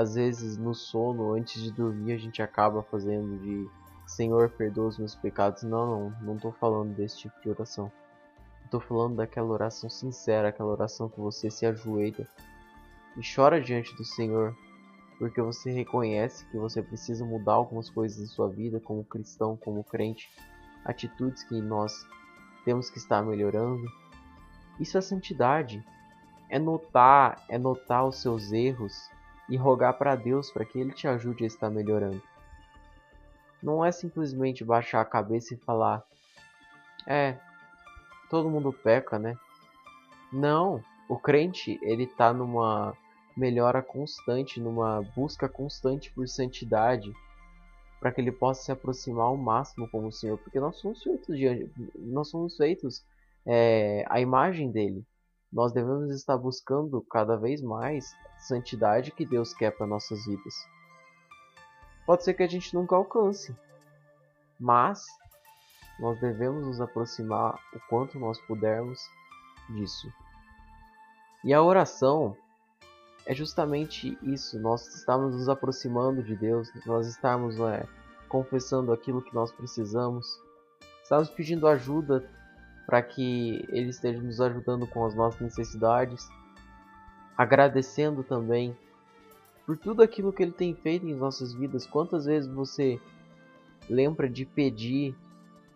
às 0.00 0.14
vezes 0.14 0.56
no 0.56 0.74
sono, 0.74 1.34
antes 1.34 1.62
de 1.62 1.70
dormir, 1.70 2.12
a 2.12 2.18
gente 2.18 2.42
acaba 2.42 2.82
fazendo 2.82 3.38
de 3.38 3.68
Senhor, 4.06 4.48
perdoa 4.50 4.88
os 4.88 4.98
meus 4.98 5.14
pecados. 5.14 5.62
Não, 5.62 5.86
não, 5.86 6.20
não 6.22 6.36
estou 6.36 6.52
falando 6.52 6.94
desse 6.94 7.18
tipo 7.18 7.40
de 7.42 7.50
oração. 7.50 7.92
Estou 8.64 8.80
falando 8.80 9.16
daquela 9.16 9.48
oração 9.48 9.90
sincera, 9.90 10.48
aquela 10.48 10.70
oração 10.70 11.08
que 11.08 11.20
você 11.20 11.50
se 11.50 11.66
ajoelha 11.66 12.26
e 13.16 13.20
chora 13.34 13.60
diante 13.60 13.94
do 13.96 14.04
Senhor, 14.04 14.56
porque 15.18 15.42
você 15.42 15.70
reconhece 15.70 16.46
que 16.46 16.56
você 16.56 16.80
precisa 16.80 17.24
mudar 17.24 17.54
algumas 17.54 17.90
coisas 17.90 18.20
em 18.20 18.26
sua 18.26 18.48
vida, 18.48 18.80
como 18.80 19.04
cristão, 19.04 19.56
como 19.56 19.84
crente, 19.84 20.30
atitudes 20.84 21.42
que 21.44 21.60
nós 21.60 22.06
temos 22.64 22.88
que 22.88 22.98
estar 22.98 23.22
melhorando. 23.22 23.84
Isso 24.78 24.96
é 24.96 25.00
santidade 25.00 25.84
é 26.50 26.58
notar, 26.58 27.44
é 27.48 27.56
notar 27.56 28.04
os 28.04 28.16
seus 28.16 28.50
erros 28.50 29.08
e 29.50 29.56
rogar 29.56 29.98
para 29.98 30.14
Deus 30.14 30.50
para 30.50 30.64
que 30.64 30.78
ele 30.78 30.92
te 30.92 31.08
ajude 31.08 31.44
a 31.44 31.46
estar 31.46 31.68
melhorando. 31.68 32.22
Não 33.62 33.84
é 33.84 33.92
simplesmente 33.92 34.64
baixar 34.64 35.00
a 35.00 35.04
cabeça 35.04 35.52
e 35.52 35.58
falar: 35.58 36.02
"É, 37.06 37.36
todo 38.30 38.48
mundo 38.48 38.72
peca, 38.72 39.18
né?" 39.18 39.36
Não, 40.32 40.82
o 41.08 41.18
crente, 41.18 41.78
ele 41.82 42.06
tá 42.06 42.32
numa 42.32 42.96
melhora 43.36 43.82
constante, 43.82 44.60
numa 44.60 45.02
busca 45.16 45.48
constante 45.48 46.12
por 46.12 46.28
santidade, 46.28 47.12
para 47.98 48.12
que 48.12 48.20
ele 48.20 48.32
possa 48.32 48.62
se 48.62 48.72
aproximar 48.72 49.26
ao 49.26 49.36
máximo 49.36 49.88
como 49.90 50.08
o 50.08 50.12
Senhor, 50.12 50.38
porque 50.38 50.60
nós 50.60 50.76
somos 50.76 51.02
feitos 51.02 51.36
de, 51.36 51.68
nós 51.96 52.28
somos 52.28 52.56
feitos 52.56 53.04
é, 53.44 54.04
a 54.08 54.20
imagem 54.20 54.70
dele 54.70 55.04
nós 55.52 55.72
devemos 55.72 56.14
estar 56.14 56.36
buscando 56.36 57.00
cada 57.10 57.36
vez 57.36 57.60
mais 57.60 58.14
santidade 58.38 59.10
que 59.10 59.26
Deus 59.26 59.52
quer 59.52 59.72
para 59.72 59.86
nossas 59.86 60.24
vidas. 60.24 60.54
Pode 62.06 62.24
ser 62.24 62.34
que 62.34 62.42
a 62.42 62.48
gente 62.48 62.74
nunca 62.74 62.94
alcance, 62.94 63.54
mas 64.58 65.04
nós 65.98 66.18
devemos 66.20 66.64
nos 66.64 66.80
aproximar 66.80 67.54
o 67.74 67.80
quanto 67.88 68.18
nós 68.18 68.40
pudermos 68.42 69.00
disso. 69.68 70.12
E 71.44 71.52
a 71.52 71.62
oração 71.62 72.36
é 73.26 73.34
justamente 73.34 74.18
isso, 74.22 74.58
nós 74.58 74.86
estamos 74.94 75.34
nos 75.34 75.48
aproximando 75.48 76.22
de 76.22 76.36
Deus, 76.36 76.70
nós 76.86 77.06
estamos 77.06 77.58
é, 77.60 77.86
confessando 78.28 78.92
aquilo 78.92 79.22
que 79.22 79.34
nós 79.34 79.52
precisamos, 79.52 80.26
estamos 81.02 81.28
pedindo 81.30 81.66
ajuda 81.66 82.28
para 82.90 83.00
que 83.02 83.64
Ele 83.68 83.90
esteja 83.90 84.20
nos 84.20 84.40
ajudando 84.40 84.84
com 84.84 85.06
as 85.06 85.14
nossas 85.14 85.40
necessidades, 85.40 86.28
agradecendo 87.38 88.24
também 88.24 88.76
por 89.64 89.78
tudo 89.78 90.02
aquilo 90.02 90.32
que 90.32 90.42
Ele 90.42 90.50
tem 90.50 90.74
feito 90.74 91.06
em 91.06 91.14
nossas 91.14 91.54
vidas. 91.54 91.86
Quantas 91.86 92.24
vezes 92.24 92.52
você 92.52 93.00
lembra 93.88 94.28
de 94.28 94.44
pedir 94.44 95.14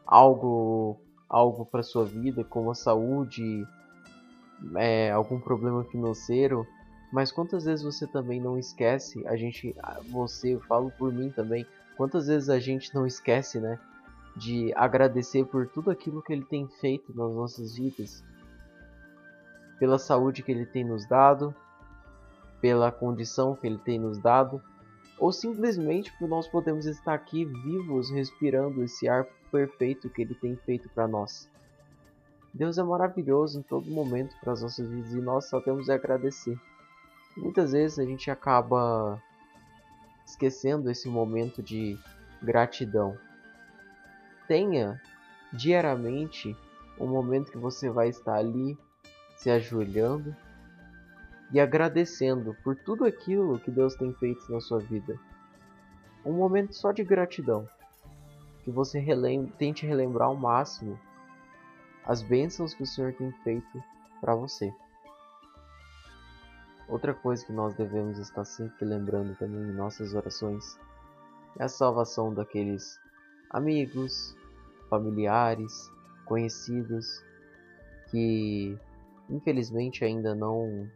algo, 0.04 0.98
algo 1.28 1.64
para 1.64 1.84
sua 1.84 2.04
vida, 2.04 2.42
como 2.42 2.72
a 2.72 2.74
saúde, 2.74 3.64
é, 4.74 5.12
algum 5.12 5.38
problema 5.38 5.84
financeiro? 5.84 6.66
Mas 7.12 7.30
quantas 7.30 7.64
vezes 7.64 7.84
você 7.84 8.08
também 8.08 8.40
não 8.40 8.58
esquece? 8.58 9.24
A 9.28 9.36
gente, 9.36 9.72
você, 10.10 10.56
eu 10.56 10.60
falo 10.62 10.90
por 10.90 11.12
mim 11.12 11.30
também. 11.30 11.64
Quantas 11.96 12.26
vezes 12.26 12.48
a 12.48 12.58
gente 12.58 12.92
não 12.92 13.06
esquece, 13.06 13.60
né? 13.60 13.78
De 14.36 14.72
agradecer 14.74 15.44
por 15.44 15.68
tudo 15.68 15.90
aquilo 15.90 16.22
que 16.22 16.32
ele 16.32 16.44
tem 16.44 16.66
feito 16.66 17.16
nas 17.16 17.32
nossas 17.32 17.76
vidas, 17.76 18.24
pela 19.78 19.98
saúde 19.98 20.42
que 20.42 20.50
ele 20.50 20.66
tem 20.66 20.84
nos 20.84 21.06
dado, 21.06 21.54
pela 22.60 22.90
condição 22.90 23.54
que 23.54 23.66
ele 23.66 23.78
tem 23.78 23.98
nos 23.98 24.18
dado, 24.18 24.60
ou 25.18 25.32
simplesmente 25.32 26.12
por 26.18 26.28
nós 26.28 26.48
podemos 26.48 26.86
estar 26.86 27.14
aqui 27.14 27.44
vivos, 27.44 28.10
respirando 28.10 28.82
esse 28.82 29.08
ar 29.08 29.26
perfeito 29.50 30.10
que 30.10 30.22
ele 30.22 30.34
tem 30.34 30.56
feito 30.56 30.88
para 30.88 31.06
nós. 31.06 31.48
Deus 32.52 32.78
é 32.78 32.82
maravilhoso 32.82 33.58
em 33.58 33.62
todo 33.62 33.90
momento 33.90 34.34
para 34.40 34.52
as 34.52 34.62
nossas 34.62 34.88
vidas 34.88 35.12
e 35.12 35.20
nós 35.20 35.48
só 35.48 35.60
temos 35.60 35.88
a 35.90 35.94
agradecer. 35.94 36.58
Muitas 37.36 37.72
vezes 37.72 37.98
a 37.98 38.04
gente 38.04 38.30
acaba 38.30 39.20
esquecendo 40.24 40.90
esse 40.90 41.08
momento 41.08 41.62
de 41.62 41.98
gratidão 42.42 43.16
tenha 44.46 45.00
diariamente 45.52 46.56
um 46.98 47.06
momento 47.06 47.50
que 47.50 47.58
você 47.58 47.90
vai 47.90 48.08
estar 48.08 48.34
ali 48.34 48.78
se 49.36 49.50
ajoelhando 49.50 50.34
e 51.52 51.60
agradecendo 51.60 52.56
por 52.64 52.76
tudo 52.76 53.04
aquilo 53.04 53.58
que 53.58 53.70
Deus 53.70 53.94
tem 53.94 54.12
feito 54.14 54.50
na 54.50 54.60
sua 54.60 54.78
vida. 54.78 55.18
Um 56.24 56.32
momento 56.32 56.74
só 56.74 56.90
de 56.90 57.04
gratidão. 57.04 57.68
Que 58.62 58.70
você 58.70 58.98
relem 58.98 59.46
tente 59.58 59.86
relembrar 59.86 60.28
ao 60.28 60.36
máximo 60.36 60.98
as 62.06 62.22
bênçãos 62.22 62.74
que 62.74 62.82
o 62.82 62.86
Senhor 62.86 63.12
tem 63.12 63.30
feito 63.42 63.82
para 64.20 64.34
você. 64.34 64.72
Outra 66.88 67.14
coisa 67.14 67.44
que 67.44 67.52
nós 67.52 67.74
devemos 67.74 68.18
estar 68.18 68.44
sempre 68.44 68.84
lembrando 68.84 69.36
também 69.36 69.60
em 69.60 69.72
nossas 69.72 70.14
orações 70.14 70.78
é 71.58 71.64
a 71.64 71.68
salvação 71.68 72.32
daqueles 72.32 72.98
amigos, 73.54 74.36
familiares, 74.90 75.88
conhecidos 76.26 77.22
que 78.10 78.76
infelizmente 79.30 80.04
ainda 80.04 80.34
não 80.34 80.90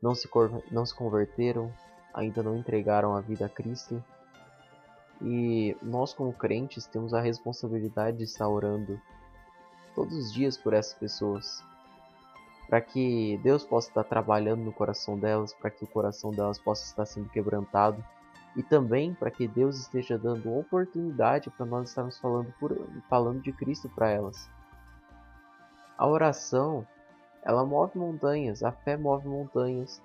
não 0.00 0.14
se, 0.14 0.28
não 0.70 0.84
se 0.84 0.94
converteram, 0.94 1.72
ainda 2.12 2.42
não 2.42 2.56
entregaram 2.56 3.14
a 3.14 3.20
vida 3.20 3.46
a 3.46 3.48
Cristo. 3.48 4.02
E 5.22 5.76
nós, 5.82 6.12
como 6.12 6.32
crentes, 6.32 6.86
temos 6.86 7.14
a 7.14 7.20
responsabilidade 7.20 8.18
de 8.18 8.24
estar 8.24 8.48
orando 8.48 9.00
todos 9.94 10.14
os 10.16 10.32
dias 10.32 10.58
por 10.58 10.74
essas 10.74 10.92
pessoas, 10.92 11.64
para 12.68 12.80
que 12.80 13.38
Deus 13.42 13.64
possa 13.64 13.88
estar 13.88 14.04
trabalhando 14.04 14.62
no 14.62 14.72
coração 14.72 15.18
delas, 15.18 15.54
para 15.54 15.70
que 15.70 15.84
o 15.84 15.88
coração 15.88 16.30
delas 16.32 16.58
possa 16.58 16.84
estar 16.84 17.06
sendo 17.06 17.30
quebrantado 17.30 18.04
e 18.56 18.62
também 18.62 19.14
para 19.14 19.30
que 19.30 19.48
Deus 19.48 19.78
esteja 19.78 20.18
dando 20.18 20.56
oportunidade 20.56 21.50
para 21.50 21.66
nós 21.66 21.88
estarmos 21.88 22.18
falando, 22.18 22.52
por, 22.58 22.76
falando 23.08 23.42
de 23.42 23.52
Cristo 23.52 23.88
para 23.88 24.10
elas. 24.10 24.48
A 25.98 26.06
oração, 26.06 26.86
ela 27.42 27.64
move 27.64 27.98
montanhas, 27.98 28.62
a 28.62 28.72
fé 28.72 28.96
move 28.96 29.28
montanhas, 29.28 30.02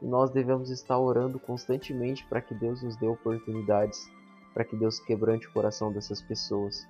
e 0.00 0.06
nós 0.06 0.30
devemos 0.30 0.70
estar 0.70 0.98
orando 0.98 1.38
constantemente 1.38 2.26
para 2.26 2.40
que 2.40 2.54
Deus 2.54 2.82
nos 2.82 2.96
dê 2.96 3.06
oportunidades, 3.06 4.10
para 4.54 4.64
que 4.64 4.76
Deus 4.76 4.98
quebrante 5.00 5.46
o 5.46 5.52
coração 5.52 5.92
dessas 5.92 6.22
pessoas. 6.22 6.86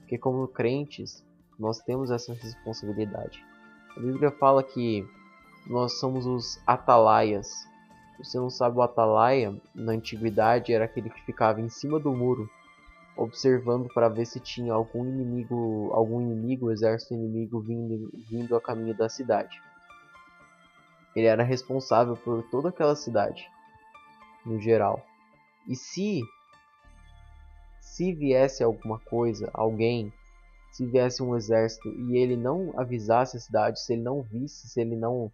Porque 0.00 0.18
como 0.18 0.46
crentes, 0.46 1.24
nós 1.58 1.78
temos 1.78 2.10
essa 2.10 2.34
responsabilidade. 2.34 3.44
A 3.96 4.00
Bíblia 4.00 4.30
fala 4.32 4.62
que 4.62 5.06
nós 5.66 5.98
somos 5.98 6.26
os 6.26 6.60
atalaias, 6.66 7.50
você 8.22 8.38
não 8.38 8.50
sabe, 8.50 8.76
o 8.76 8.82
atalaia 8.82 9.54
na 9.74 9.92
antiguidade 9.92 10.72
era 10.72 10.84
aquele 10.84 11.10
que 11.10 11.24
ficava 11.24 11.60
em 11.60 11.68
cima 11.68 11.98
do 11.98 12.12
muro, 12.12 12.48
observando 13.16 13.88
para 13.92 14.08
ver 14.08 14.26
se 14.26 14.38
tinha 14.38 14.72
algum 14.72 15.04
inimigo, 15.04 15.90
algum 15.92 16.20
inimigo, 16.20 16.70
exército 16.70 17.14
inimigo 17.14 17.60
vindo, 17.60 18.10
vindo 18.28 18.54
a 18.56 18.60
caminho 18.60 18.94
da 18.94 19.08
cidade. 19.08 19.60
Ele 21.16 21.26
era 21.26 21.42
responsável 21.42 22.16
por 22.16 22.42
toda 22.50 22.68
aquela 22.68 22.94
cidade, 22.94 23.48
no 24.44 24.60
geral. 24.60 25.04
E 25.66 25.74
se 25.74 26.22
se 27.80 28.12
viesse 28.12 28.62
alguma 28.62 28.98
coisa, 28.98 29.50
alguém, 29.52 30.12
se 30.72 30.86
viesse 30.86 31.22
um 31.22 31.36
exército 31.36 31.88
e 31.88 32.16
ele 32.16 32.36
não 32.36 32.72
avisasse 32.78 33.36
a 33.36 33.40
cidade, 33.40 33.80
se 33.80 33.92
ele 33.92 34.02
não 34.02 34.22
visse, 34.22 34.68
se 34.68 34.80
ele 34.80 34.96
não 34.96 35.30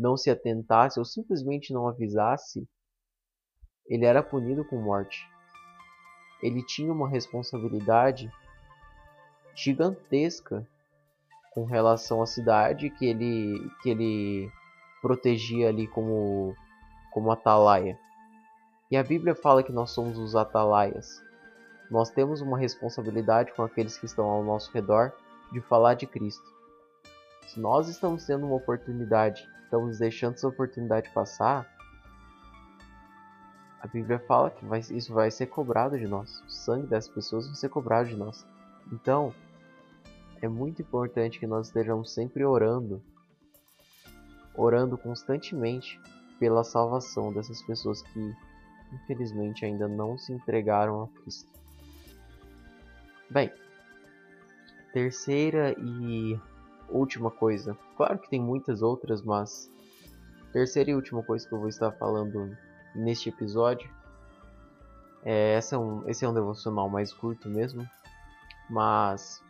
não 0.00 0.16
se 0.16 0.30
atentasse 0.30 0.98
ou 0.98 1.04
simplesmente 1.04 1.74
não 1.74 1.86
avisasse, 1.86 2.66
ele 3.86 4.06
era 4.06 4.22
punido 4.22 4.64
com 4.64 4.80
morte. 4.80 5.28
Ele 6.42 6.64
tinha 6.64 6.90
uma 6.90 7.06
responsabilidade 7.06 8.32
gigantesca 9.54 10.66
com 11.52 11.64
relação 11.64 12.22
à 12.22 12.26
cidade 12.26 12.88
que 12.88 13.04
ele 13.04 13.70
que 13.82 13.90
ele 13.90 14.50
protegia 15.02 15.68
ali 15.68 15.86
como 15.86 16.56
como 17.12 17.30
atalaia. 17.30 17.98
E 18.90 18.96
a 18.96 19.02
Bíblia 19.02 19.34
fala 19.34 19.62
que 19.62 19.72
nós 19.72 19.90
somos 19.90 20.18
os 20.18 20.34
atalaias. 20.34 21.22
Nós 21.90 22.08
temos 22.08 22.40
uma 22.40 22.56
responsabilidade 22.56 23.52
com 23.52 23.62
aqueles 23.62 23.98
que 23.98 24.06
estão 24.06 24.24
ao 24.24 24.42
nosso 24.42 24.72
redor 24.72 25.12
de 25.52 25.60
falar 25.60 25.94
de 25.94 26.06
Cristo. 26.06 26.59
Se 27.46 27.58
nós 27.58 27.88
estamos 27.88 28.24
tendo 28.24 28.46
uma 28.46 28.56
oportunidade 28.56 29.48
estamos 29.64 29.98
deixando 29.98 30.34
essa 30.34 30.48
oportunidade 30.48 31.10
passar, 31.10 31.64
Bíblia 33.92 34.20
fala 34.20 34.50
que 34.50 34.64
vai, 34.64 34.80
isso 34.80 35.12
vai 35.12 35.30
ser 35.30 35.46
cobrado 35.46 35.98
de 35.98 36.06
nós. 36.06 36.40
O 36.46 36.50
sangue 36.50 36.86
dessas 36.86 37.12
pessoas 37.12 37.46
vai 37.46 37.56
ser 37.56 37.68
cobrado 37.68 38.08
de 38.08 38.16
nós. 38.16 38.46
Então, 38.92 39.34
é 40.40 40.48
muito 40.48 40.80
importante 40.80 41.38
que 41.38 41.46
nós 41.46 41.66
estejamos 41.66 42.12
sempre 42.12 42.44
orando, 42.44 43.02
orando 44.54 44.96
constantemente 44.96 46.00
pela 46.38 46.62
salvação 46.62 47.32
dessas 47.32 47.60
pessoas 47.62 48.00
que, 48.00 48.34
infelizmente, 48.92 49.64
ainda 49.64 49.88
não 49.88 50.16
se 50.16 50.32
entregaram 50.32 51.02
a 51.02 51.08
Cristo. 51.20 51.50
Bem, 53.28 53.52
terceira 54.92 55.74
e 55.78 56.38
última 56.90 57.30
coisa. 57.30 57.76
Claro 57.96 58.18
que 58.18 58.28
tem 58.28 58.40
muitas 58.40 58.82
outras, 58.82 59.22
mas 59.22 59.70
terceira 60.52 60.90
e 60.90 60.94
última 60.94 61.22
coisa 61.22 61.46
que 61.46 61.54
eu 61.54 61.58
vou 61.58 61.68
estar 61.68 61.92
falando 61.92 62.56
neste 62.94 63.28
episódio. 63.28 63.90
É, 65.22 65.54
essa 65.54 65.76
é 65.76 65.78
um, 65.78 66.08
esse 66.08 66.24
é 66.24 66.28
um 66.28 66.34
devocional 66.34 66.88
mais 66.88 67.12
curto 67.12 67.48
mesmo, 67.48 67.86
mas 68.68 69.42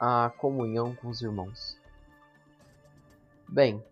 a 0.00 0.30
comunhão 0.36 0.94
com 0.94 1.08
os 1.08 1.22
irmãos. 1.22 1.78
Bem, 3.48 3.82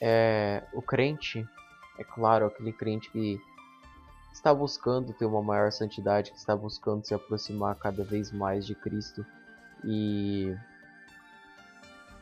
é, 0.00 0.62
o 0.72 0.82
crente, 0.82 1.46
é 1.98 2.04
claro, 2.04 2.46
aquele 2.46 2.72
crente 2.72 3.10
que 3.10 3.40
está 4.32 4.52
buscando 4.52 5.12
ter 5.14 5.24
uma 5.24 5.42
maior 5.42 5.72
santidade, 5.72 6.30
que 6.30 6.36
está 6.36 6.54
buscando 6.54 7.04
se 7.04 7.14
aproximar 7.14 7.74
cada 7.76 8.04
vez 8.04 8.30
mais 8.30 8.66
de 8.66 8.74
Cristo 8.74 9.24
e 9.84 10.54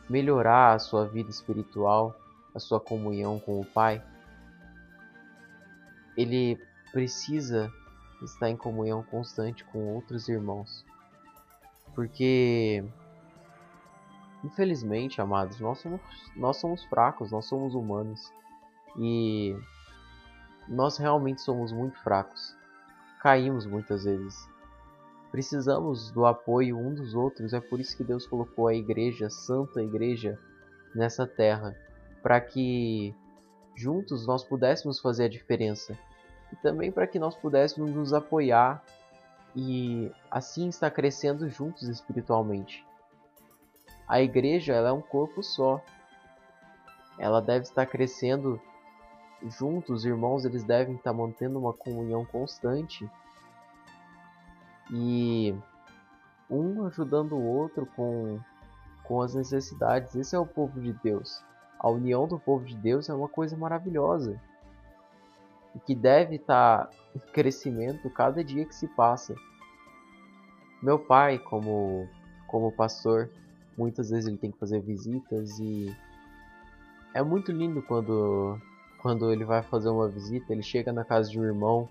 melhorar 0.09 0.73
a 0.73 0.79
sua 0.79 1.05
vida 1.07 1.29
espiritual, 1.29 2.15
a 2.53 2.59
sua 2.59 2.79
comunhão 2.79 3.39
com 3.39 3.59
o 3.59 3.65
Pai, 3.65 4.03
ele 6.15 6.59
precisa 6.91 7.71
estar 8.21 8.49
em 8.49 8.55
comunhão 8.55 9.03
constante 9.03 9.63
com 9.65 9.93
outros 9.93 10.29
irmãos. 10.29 10.85
Porque, 11.95 12.83
infelizmente, 14.43 15.21
amados, 15.21 15.59
nós 15.59 15.79
somos, 15.79 16.01
nós 16.35 16.57
somos 16.57 16.83
fracos, 16.85 17.31
nós 17.31 17.45
somos 17.45 17.75
humanos. 17.75 18.31
E 18.97 19.55
nós 20.67 20.97
realmente 20.97 21.41
somos 21.41 21.71
muito 21.71 21.97
fracos. 22.03 22.55
Caímos 23.19 23.65
muitas 23.65 24.03
vezes. 24.03 24.52
Precisamos 25.33 26.11
do 26.11 26.27
apoio 26.27 26.77
um 26.77 26.93
dos 26.93 27.15
outros, 27.15 27.53
é 27.53 27.59
por 27.59 27.79
isso 27.79 27.97
que 27.97 28.03
Deus 28.03 28.27
colocou 28.27 28.67
a 28.67 28.75
igreja, 28.75 29.25
a 29.25 29.29
santa 29.31 29.81
igreja, 29.81 30.37
nessa 30.93 31.25
terra, 31.25 31.75
para 32.21 32.39
que 32.39 33.15
juntos 33.73 34.27
nós 34.27 34.43
pudéssemos 34.43 34.99
fazer 34.99 35.23
a 35.23 35.27
diferença 35.27 35.97
e 36.51 36.55
também 36.57 36.91
para 36.91 37.07
que 37.07 37.17
nós 37.17 37.35
pudéssemos 37.35 37.89
nos 37.89 38.13
apoiar 38.13 38.83
e 39.55 40.11
assim 40.29 40.69
estar 40.69 40.91
crescendo 40.91 41.49
juntos 41.49 41.89
espiritualmente. 41.89 42.85
A 44.07 44.21
igreja 44.21 44.73
ela 44.73 44.89
é 44.89 44.93
um 44.93 45.01
corpo 45.01 45.41
só. 45.41 45.81
Ela 47.17 47.41
deve 47.41 47.65
estar 47.65 47.87
crescendo 47.87 48.61
juntos, 49.47 50.01
os 50.01 50.05
irmãos 50.05 50.45
eles 50.45 50.63
devem 50.63 50.93
estar 50.93 51.11
mantendo 51.11 51.57
uma 51.57 51.73
comunhão 51.73 52.23
constante 52.23 53.09
e 54.93 55.55
um 56.47 56.85
ajudando 56.85 57.33
o 57.33 57.43
outro 57.43 57.87
com, 57.95 58.39
com 59.03 59.21
as 59.21 59.33
necessidades. 59.33 60.15
Esse 60.15 60.35
é 60.35 60.39
o 60.39 60.45
povo 60.45 60.79
de 60.79 60.93
Deus. 60.93 61.43
A 61.79 61.89
união 61.89 62.27
do 62.27 62.39
povo 62.39 62.63
de 62.63 62.77
Deus 62.77 63.09
é 63.09 63.13
uma 63.13 63.27
coisa 63.27 63.57
maravilhosa 63.57 64.39
e 65.75 65.79
que 65.79 65.95
deve 65.95 66.35
estar 66.35 66.91
em 67.15 67.19
crescimento 67.31 68.07
cada 68.11 68.43
dia 68.43 68.65
que 68.65 68.75
se 68.75 68.87
passa. 68.87 69.35
Meu 70.81 70.99
pai, 70.99 71.39
como, 71.39 72.07
como 72.47 72.71
pastor, 72.71 73.31
muitas 73.75 74.11
vezes 74.11 74.27
ele 74.27 74.37
tem 74.37 74.51
que 74.51 74.59
fazer 74.59 74.79
visitas 74.79 75.57
e 75.57 75.93
é 77.15 77.23
muito 77.23 77.51
lindo 77.51 77.81
quando, 77.81 78.59
quando 79.01 79.31
ele 79.31 79.43
vai 79.43 79.63
fazer 79.63 79.89
uma 79.89 80.07
visita, 80.07 80.53
ele 80.53 80.61
chega 80.61 80.93
na 80.93 81.03
casa 81.03 81.31
de 81.31 81.39
um 81.39 81.43
irmão 81.43 81.89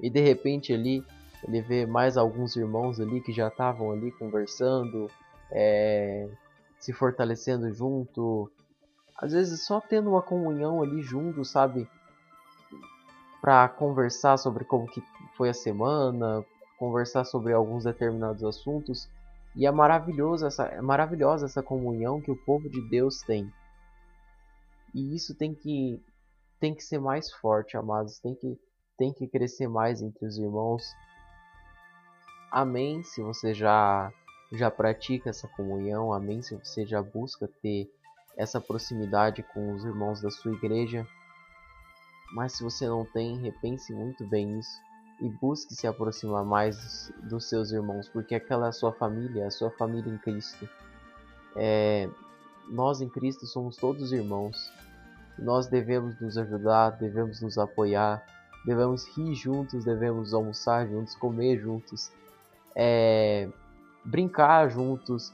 e 0.00 0.08
de 0.08 0.20
repente 0.20 0.72
ali 0.72 1.04
ele 1.46 1.60
vê 1.62 1.86
mais 1.86 2.16
alguns 2.16 2.56
irmãos 2.56 3.00
ali 3.00 3.20
que 3.20 3.32
já 3.32 3.48
estavam 3.48 3.92
ali 3.92 4.12
conversando, 4.12 5.10
é, 5.50 6.28
se 6.78 6.92
fortalecendo 6.92 7.72
junto, 7.72 8.50
às 9.16 9.32
vezes 9.32 9.64
só 9.66 9.80
tendo 9.80 10.10
uma 10.10 10.22
comunhão 10.22 10.82
ali 10.82 11.02
junto, 11.02 11.44
sabe? 11.44 11.88
para 13.40 13.68
conversar 13.68 14.36
sobre 14.36 14.64
como 14.64 14.86
que 14.86 15.02
foi 15.36 15.48
a 15.48 15.54
semana, 15.54 16.44
conversar 16.78 17.24
sobre 17.24 17.52
alguns 17.52 17.84
determinados 17.84 18.44
assuntos. 18.44 19.08
E 19.56 19.66
é 19.66 19.70
maravilhoso 19.70 20.46
essa, 20.46 20.66
é 20.66 20.80
maravilhosa 20.80 21.46
essa 21.46 21.62
comunhão 21.62 22.20
que 22.20 22.30
o 22.30 22.36
povo 22.36 22.68
de 22.68 22.80
Deus 22.88 23.22
tem. 23.22 23.50
E 24.94 25.14
isso 25.14 25.34
tem 25.34 25.54
que 25.54 26.00
tem 26.60 26.74
que 26.74 26.84
ser 26.84 26.98
mais 26.98 27.32
forte, 27.32 27.76
amados, 27.76 28.18
tem 28.18 28.34
que 28.34 28.58
tem 28.98 29.12
que 29.14 29.26
crescer 29.26 29.66
mais 29.66 30.02
entre 30.02 30.26
os 30.26 30.36
irmãos. 30.36 30.84
Amém, 32.50 33.02
se 33.04 33.22
você 33.22 33.54
já 33.54 34.12
já 34.52 34.68
pratica 34.68 35.30
essa 35.30 35.46
comunhão, 35.46 36.12
amém, 36.12 36.42
se 36.42 36.56
você 36.56 36.84
já 36.84 37.00
busca 37.00 37.48
ter 37.62 37.88
essa 38.36 38.60
proximidade 38.60 39.44
com 39.54 39.72
os 39.74 39.84
irmãos 39.84 40.20
da 40.20 40.30
sua 40.30 40.52
igreja. 40.52 41.06
Mas 42.32 42.54
se 42.54 42.64
você 42.64 42.88
não 42.88 43.04
tem, 43.04 43.38
repense 43.38 43.92
muito 43.92 44.26
bem 44.26 44.58
isso 44.58 44.80
e 45.20 45.28
busque 45.28 45.74
se 45.74 45.86
aproximar 45.86 46.44
mais 46.44 47.12
dos 47.22 47.48
seus 47.48 47.70
irmãos, 47.70 48.08
porque 48.08 48.34
aquela 48.34 48.66
é 48.66 48.68
a 48.70 48.72
sua 48.72 48.92
família, 48.92 49.46
a 49.46 49.50
sua 49.50 49.70
família 49.70 50.12
em 50.12 50.18
Cristo. 50.18 50.68
É, 51.54 52.08
nós 52.68 53.00
em 53.00 53.08
Cristo 53.08 53.46
somos 53.46 53.76
todos 53.76 54.12
irmãos. 54.12 54.72
Nós 55.38 55.68
devemos 55.68 56.20
nos 56.20 56.36
ajudar, 56.38 56.90
devemos 56.90 57.40
nos 57.40 57.58
apoiar, 57.58 58.24
devemos 58.64 59.06
rir 59.16 59.34
juntos, 59.34 59.84
devemos 59.84 60.32
almoçar 60.34 60.88
juntos, 60.88 61.14
comer 61.14 61.58
juntos, 61.58 62.10
é, 62.74 63.48
brincar 64.04 64.68
juntos. 64.70 65.32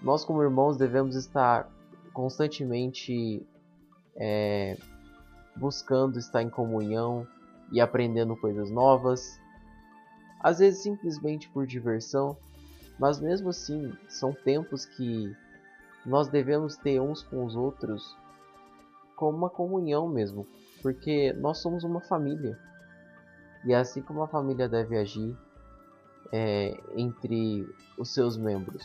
Nós, 0.00 0.24
como 0.24 0.42
irmãos, 0.42 0.76
devemos 0.76 1.14
estar 1.16 1.68
constantemente 2.12 3.46
é, 4.16 4.76
buscando 5.56 6.18
estar 6.18 6.42
em 6.42 6.50
comunhão 6.50 7.26
e 7.70 7.80
aprendendo 7.80 8.36
coisas 8.36 8.70
novas, 8.70 9.38
às 10.40 10.58
vezes 10.58 10.82
simplesmente 10.82 11.48
por 11.48 11.66
diversão, 11.66 12.36
mas 12.98 13.20
mesmo 13.20 13.48
assim 13.48 13.92
são 14.08 14.32
tempos 14.32 14.84
que 14.84 15.34
nós 16.04 16.28
devemos 16.28 16.76
ter 16.76 17.00
uns 17.00 17.22
com 17.22 17.44
os 17.44 17.54
outros 17.54 18.16
como 19.16 19.38
uma 19.38 19.50
comunhão 19.50 20.08
mesmo, 20.08 20.46
porque 20.82 21.32
nós 21.34 21.58
somos 21.58 21.84
uma 21.84 22.00
família 22.00 22.58
e 23.64 23.72
é 23.72 23.76
assim 23.76 24.02
como 24.02 24.22
a 24.22 24.28
família 24.28 24.68
deve 24.68 24.98
agir 24.98 25.36
é, 26.30 26.78
entre 26.96 27.66
os 27.98 28.12
seus 28.12 28.36
membros. 28.36 28.84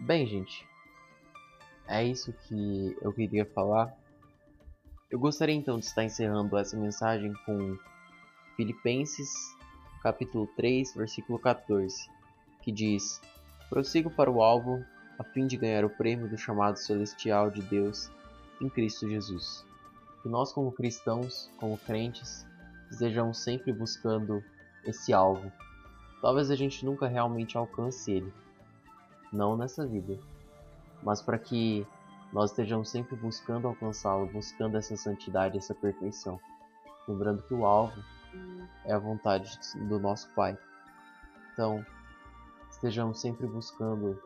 Bem, 0.00 0.26
gente, 0.26 0.66
é 1.88 2.04
isso 2.04 2.32
que 2.32 2.96
eu 3.02 3.12
queria 3.12 3.44
falar. 3.44 3.92
Eu 5.10 5.18
gostaria 5.18 5.54
então 5.54 5.78
de 5.78 5.86
estar 5.86 6.04
encerrando 6.04 6.56
essa 6.56 6.76
mensagem 6.76 7.32
com 7.44 7.76
Filipenses, 8.56 9.30
capítulo 10.02 10.46
3, 10.56 10.94
versículo 10.94 11.38
14, 11.38 11.96
que 12.62 12.70
diz: 12.70 13.20
Prossigo 13.68 14.10
para 14.10 14.30
o 14.30 14.42
alvo, 14.42 14.84
a 15.18 15.24
fim 15.24 15.46
de 15.46 15.56
ganhar 15.56 15.84
o 15.84 15.90
prêmio 15.90 16.28
do 16.28 16.36
chamado 16.36 16.76
celestial 16.76 17.50
de 17.50 17.62
Deus 17.62 18.10
em 18.60 18.68
Cristo 18.68 19.08
Jesus. 19.08 19.64
Que 20.22 20.28
nós, 20.28 20.52
como 20.52 20.72
cristãos, 20.72 21.50
como 21.58 21.78
crentes, 21.78 22.46
estejamos 22.90 23.42
sempre 23.42 23.72
buscando 23.72 24.42
esse 24.84 25.12
alvo. 25.12 25.50
Talvez 26.20 26.50
a 26.50 26.56
gente 26.56 26.84
nunca 26.84 27.06
realmente 27.06 27.56
alcance 27.56 28.10
ele, 28.10 28.32
não 29.32 29.56
nessa 29.56 29.86
vida, 29.86 30.18
mas 31.02 31.22
para 31.22 31.38
que 31.38 31.86
nós 32.32 32.50
estejamos 32.50 32.90
sempre 32.90 33.16
buscando 33.16 33.68
alcançá-lo, 33.68 34.26
buscando 34.26 34.76
essa 34.76 34.96
santidade, 34.96 35.56
essa 35.56 35.74
perfeição. 35.74 36.38
Lembrando 37.06 37.42
que 37.42 37.54
o 37.54 37.64
alvo 37.64 38.02
é 38.84 38.92
a 38.92 38.98
vontade 38.98 39.58
do 39.88 39.98
nosso 39.98 40.28
Pai. 40.34 40.58
Então, 41.52 41.84
estejamos 42.70 43.20
sempre 43.20 43.46
buscando 43.46 44.20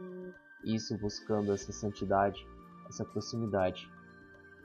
isso, 0.64 0.98
buscando 0.98 1.52
essa 1.52 1.72
santidade, 1.72 2.44
essa 2.88 3.04
proximidade 3.04 3.88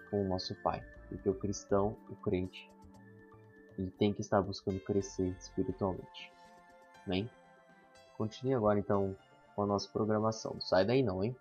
com 0.09 0.25
o 0.25 0.27
nosso 0.27 0.55
Pai. 0.63 0.83
Porque 1.09 1.29
o 1.29 1.35
cristão, 1.35 1.95
o 2.09 2.15
crente, 2.15 2.69
ele 3.77 3.91
tem 3.91 4.13
que 4.13 4.21
estar 4.21 4.41
buscando 4.41 4.79
crescer 4.79 5.35
espiritualmente. 5.39 6.31
Amém? 7.05 7.29
Continue 8.17 8.55
agora 8.55 8.79
então 8.79 9.15
com 9.55 9.63
a 9.63 9.65
nossa 9.65 9.87
programação. 9.89 10.53
Não 10.53 10.61
sai 10.61 10.85
daí 10.85 11.03
não, 11.03 11.23
hein? 11.23 11.35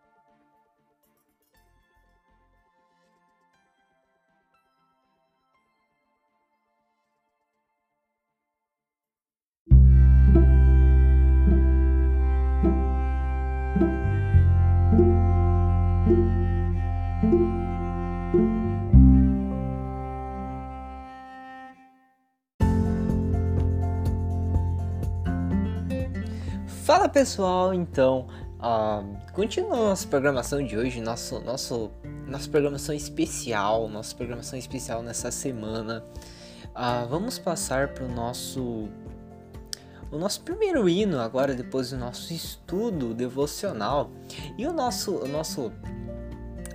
Pessoal, 27.17 27.73
então, 27.73 28.27
uh, 28.59 29.33
continuando 29.33 29.85
nossa 29.85 30.07
programação 30.07 30.63
de 30.63 30.77
hoje, 30.77 31.01
nosso, 31.01 31.41
nosso, 31.41 31.91
nossa 32.27 32.47
programação 32.47 32.95
especial, 32.95 33.89
nossa 33.89 34.15
programação 34.15 34.59
especial 34.59 35.03
nessa 35.03 35.31
semana. 35.31 36.05
Uh, 36.75 37.09
vamos 37.09 37.39
passar 37.39 37.95
para 37.95 38.05
o 38.05 38.09
nosso 38.09 38.91
o 40.11 40.19
nosso 40.19 40.43
primeiro 40.43 40.87
hino 40.87 41.19
agora 41.19 41.55
depois 41.55 41.89
do 41.89 41.97
nosso 41.97 42.35
estudo 42.35 43.15
devocional. 43.15 44.11
E 44.59 44.67
o 44.67 44.73
nosso 44.75 45.17
o 45.17 45.27
nosso 45.27 45.73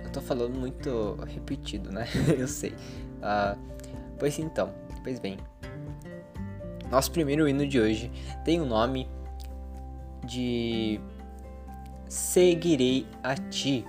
eu 0.04 0.10
tô 0.10 0.20
falando 0.20 0.58
muito 0.58 1.16
repetido 1.24 1.92
né? 1.92 2.08
Eu 2.36 2.48
sei. 2.48 2.70
Uh, 2.72 3.56
pois 4.18 4.40
então 4.40 4.74
pois 5.04 5.20
bem. 5.20 5.38
Nosso 6.90 7.12
primeiro 7.12 7.48
hino 7.48 7.64
de 7.64 7.78
hoje 7.78 8.10
tem 8.44 8.60
o 8.60 8.66
nome 8.66 9.08
de 10.24 11.00
Seguirei 12.08 13.06
a 13.22 13.34
Ti. 13.34 13.84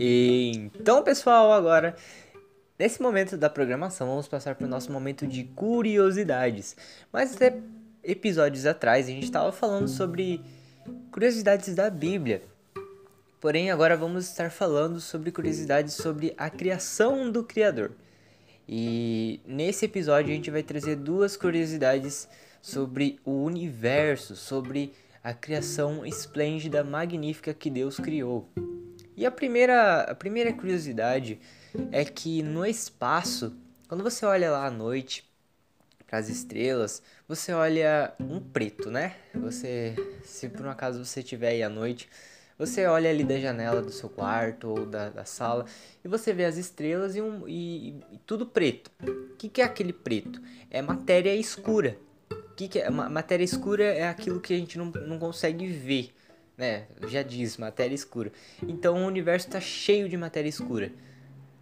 Então, 0.00 1.02
pessoal, 1.02 1.52
agora 1.52 1.96
nesse 2.78 3.02
momento 3.02 3.36
da 3.36 3.50
programação, 3.50 4.06
vamos 4.06 4.28
passar 4.28 4.54
para 4.54 4.64
o 4.64 4.70
nosso 4.70 4.92
momento 4.92 5.26
de 5.26 5.42
curiosidades. 5.42 6.76
Mas 7.12 7.34
até 7.34 7.58
episódios 8.04 8.64
atrás 8.64 9.06
a 9.06 9.10
gente 9.10 9.24
estava 9.24 9.50
falando 9.50 9.88
sobre 9.88 10.40
curiosidades 11.10 11.74
da 11.74 11.90
Bíblia. 11.90 12.44
Porém, 13.40 13.72
agora 13.72 13.96
vamos 13.96 14.28
estar 14.28 14.50
falando 14.50 15.00
sobre 15.00 15.32
curiosidades 15.32 15.94
sobre 15.94 16.32
a 16.38 16.48
criação 16.48 17.30
do 17.30 17.42
Criador. 17.42 17.90
E 18.68 19.40
nesse 19.44 19.86
episódio 19.86 20.30
a 20.30 20.34
gente 20.34 20.50
vai 20.50 20.62
trazer 20.62 20.94
duas 20.94 21.36
curiosidades 21.36 22.28
sobre 22.62 23.18
o 23.24 23.42
universo, 23.42 24.36
sobre 24.36 24.92
a 25.24 25.32
criação 25.32 26.06
esplêndida, 26.06 26.84
magnífica 26.84 27.52
que 27.52 27.70
Deus 27.70 27.96
criou. 27.96 28.48
E 29.18 29.26
a 29.26 29.32
primeira, 29.32 30.02
a 30.02 30.14
primeira 30.14 30.52
curiosidade 30.52 31.40
é 31.90 32.04
que 32.04 32.40
no 32.40 32.64
espaço, 32.64 33.52
quando 33.88 34.04
você 34.04 34.24
olha 34.24 34.48
lá 34.48 34.66
à 34.66 34.70
noite 34.70 35.28
para 36.06 36.20
as 36.20 36.28
estrelas, 36.28 37.02
você 37.26 37.52
olha 37.52 38.14
um 38.20 38.38
preto, 38.38 38.92
né? 38.92 39.16
Você, 39.34 39.96
se 40.22 40.48
por 40.48 40.64
um 40.64 40.70
acaso 40.70 41.04
você 41.04 41.18
estiver 41.18 41.48
aí 41.48 41.64
à 41.64 41.68
noite, 41.68 42.08
você 42.56 42.86
olha 42.86 43.10
ali 43.10 43.24
da 43.24 43.40
janela 43.40 43.82
do 43.82 43.90
seu 43.90 44.08
quarto 44.08 44.68
ou 44.68 44.86
da, 44.86 45.08
da 45.08 45.24
sala 45.24 45.66
e 46.04 46.06
você 46.06 46.32
vê 46.32 46.44
as 46.44 46.56
estrelas 46.56 47.16
e, 47.16 47.20
um, 47.20 47.42
e, 47.48 47.88
e 48.12 48.18
tudo 48.24 48.46
preto. 48.46 48.88
O 49.02 49.34
que, 49.34 49.48
que 49.48 49.60
é 49.60 49.64
aquele 49.64 49.92
preto? 49.92 50.40
É 50.70 50.80
matéria 50.80 51.34
escura. 51.34 51.98
O 52.30 52.54
que, 52.54 52.68
que 52.68 52.78
é? 52.78 52.88
Matéria 52.88 53.42
escura 53.42 53.82
é 53.82 54.08
aquilo 54.08 54.40
que 54.40 54.54
a 54.54 54.56
gente 54.56 54.78
não, 54.78 54.86
não 54.86 55.18
consegue 55.18 55.66
ver 55.66 56.14
né? 56.58 56.86
Já 57.06 57.22
diz, 57.22 57.56
matéria 57.56 57.94
escura. 57.94 58.32
Então 58.66 59.04
o 59.04 59.06
universo 59.06 59.46
está 59.46 59.60
cheio 59.60 60.08
de 60.08 60.16
matéria 60.16 60.48
escura. 60.48 60.90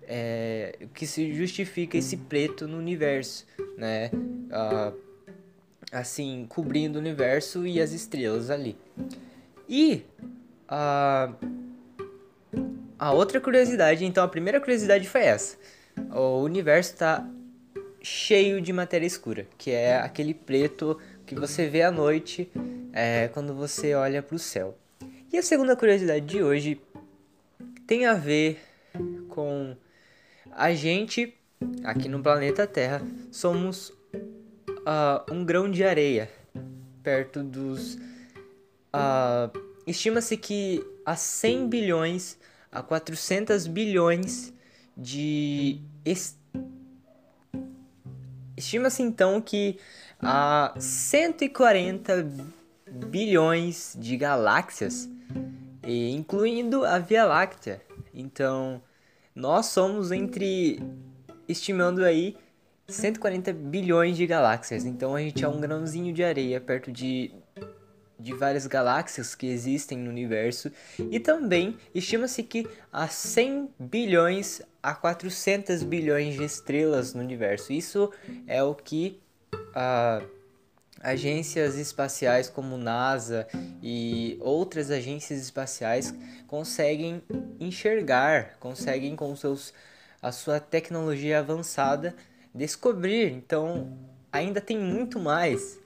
É, 0.09 0.87
que 0.95 1.07
se 1.07 1.35
justifica 1.35 1.99
esse 1.99 2.17
preto 2.17 2.67
no 2.67 2.79
universo, 2.79 3.45
né? 3.77 4.11
Ah, 4.51 4.93
assim, 5.93 6.47
cobrindo 6.49 6.97
o 6.97 7.01
universo 7.01 7.67
e 7.67 7.81
as 7.81 7.93
estrelas 7.93 8.49
ali. 8.49 8.77
E 9.69 10.05
a, 10.69 11.33
a 12.99 13.13
outra 13.13 13.41
curiosidade, 13.41 14.05
então 14.05 14.25
a 14.25 14.29
primeira 14.29 14.61
curiosidade 14.61 15.09
foi 15.09 15.23
essa. 15.23 15.57
O 16.13 16.41
universo 16.43 16.93
está 16.93 17.29
cheio 18.01 18.61
de 18.61 18.73
matéria 18.73 19.07
escura, 19.07 19.47
que 19.59 19.73
é 19.73 19.97
aquele 19.97 20.33
preto 20.33 20.99
que 21.27 21.35
você 21.35 21.67
vê 21.69 21.83
à 21.83 21.91
noite 21.91 22.49
é, 22.93 23.29
quando 23.29 23.55
você 23.55 23.95
olha 23.95 24.23
para 24.23 24.37
o 24.37 24.39
céu. 24.39 24.77
E 25.37 25.39
a 25.39 25.43
segunda 25.43 25.77
curiosidade 25.77 26.25
de 26.25 26.43
hoje 26.43 26.81
tem 27.87 28.07
a 28.07 28.15
ver 28.15 28.59
com 29.29 29.77
a 30.51 30.73
gente 30.73 31.37
aqui 31.85 32.09
no 32.09 32.23
planeta 32.23 32.67
Terra 32.67 33.03
somos 33.31 33.91
uh, 33.91 35.31
um 35.31 35.45
grão 35.45 35.71
de 35.71 35.85
areia 35.85 36.31
perto 37.03 37.43
dos. 37.43 37.97
Uh, 38.95 39.53
Estima-se 39.87 40.39
que 40.39 40.83
há 41.05 41.15
100 41.15 41.69
bilhões 41.69 42.39
a 42.73 42.83
400 42.83 43.67
bilhões 43.67 44.55
de. 44.97 45.83
Est... 46.03 46.39
Estima-se 48.57 49.03
então 49.03 49.39
que 49.43 49.79
há 50.19 50.75
140 50.79 52.27
bilhões 53.11 53.95
de 54.01 54.17
galáxias 54.17 55.11
e 55.87 56.11
incluindo 56.13 56.85
a 56.85 56.99
Via 56.99 57.25
Láctea. 57.25 57.81
Então, 58.13 58.83
nós 59.35 59.67
somos 59.67 60.11
entre 60.11 60.81
estimando 61.49 62.05
aí 62.05 62.37
140 62.89 63.53
bilhões 63.53 64.17
de 64.17 64.27
galáxias. 64.27 64.85
Então 64.85 65.15
a 65.15 65.21
gente 65.21 65.45
é 65.45 65.49
um 65.49 65.61
grãozinho 65.61 66.13
de 66.13 66.23
areia 66.23 66.61
perto 66.61 66.91
de 66.93 67.33
de 68.19 68.33
várias 68.33 68.67
galáxias 68.67 69.35
que 69.35 69.47
existem 69.47 69.99
no 69.99 70.11
universo 70.11 70.73
e 71.11 71.21
também 71.21 71.77
estima-se 71.95 72.43
que 72.43 72.67
há 72.91 73.07
100 73.07 73.69
bilhões 73.79 74.63
a 74.83 74.95
400 74.95 75.83
bilhões 75.83 76.35
de 76.35 76.43
estrelas 76.43 77.13
no 77.13 77.21
universo. 77.21 77.73
Isso 77.73 78.11
é 78.47 78.63
o 78.63 78.75
que 78.75 79.21
uh, 79.53 80.27
agências 81.07 81.77
espaciais 81.77 82.49
como 82.49 82.77
NASA 82.77 83.47
e 83.81 84.37
outras 84.41 84.91
agências 84.91 85.41
espaciais 85.41 86.13
conseguem 86.49 87.23
enxergar, 87.61 88.57
conseguem 88.59 89.15
com 89.15 89.35
seus 89.37 89.73
a 90.21 90.33
sua 90.33 90.59
tecnologia 90.59 91.39
avançada 91.39 92.13
descobrir. 92.53 93.31
Então, 93.31 93.97
ainda 94.33 94.61
tem 94.61 94.77
muito 94.77 95.21
mais. 95.21 95.79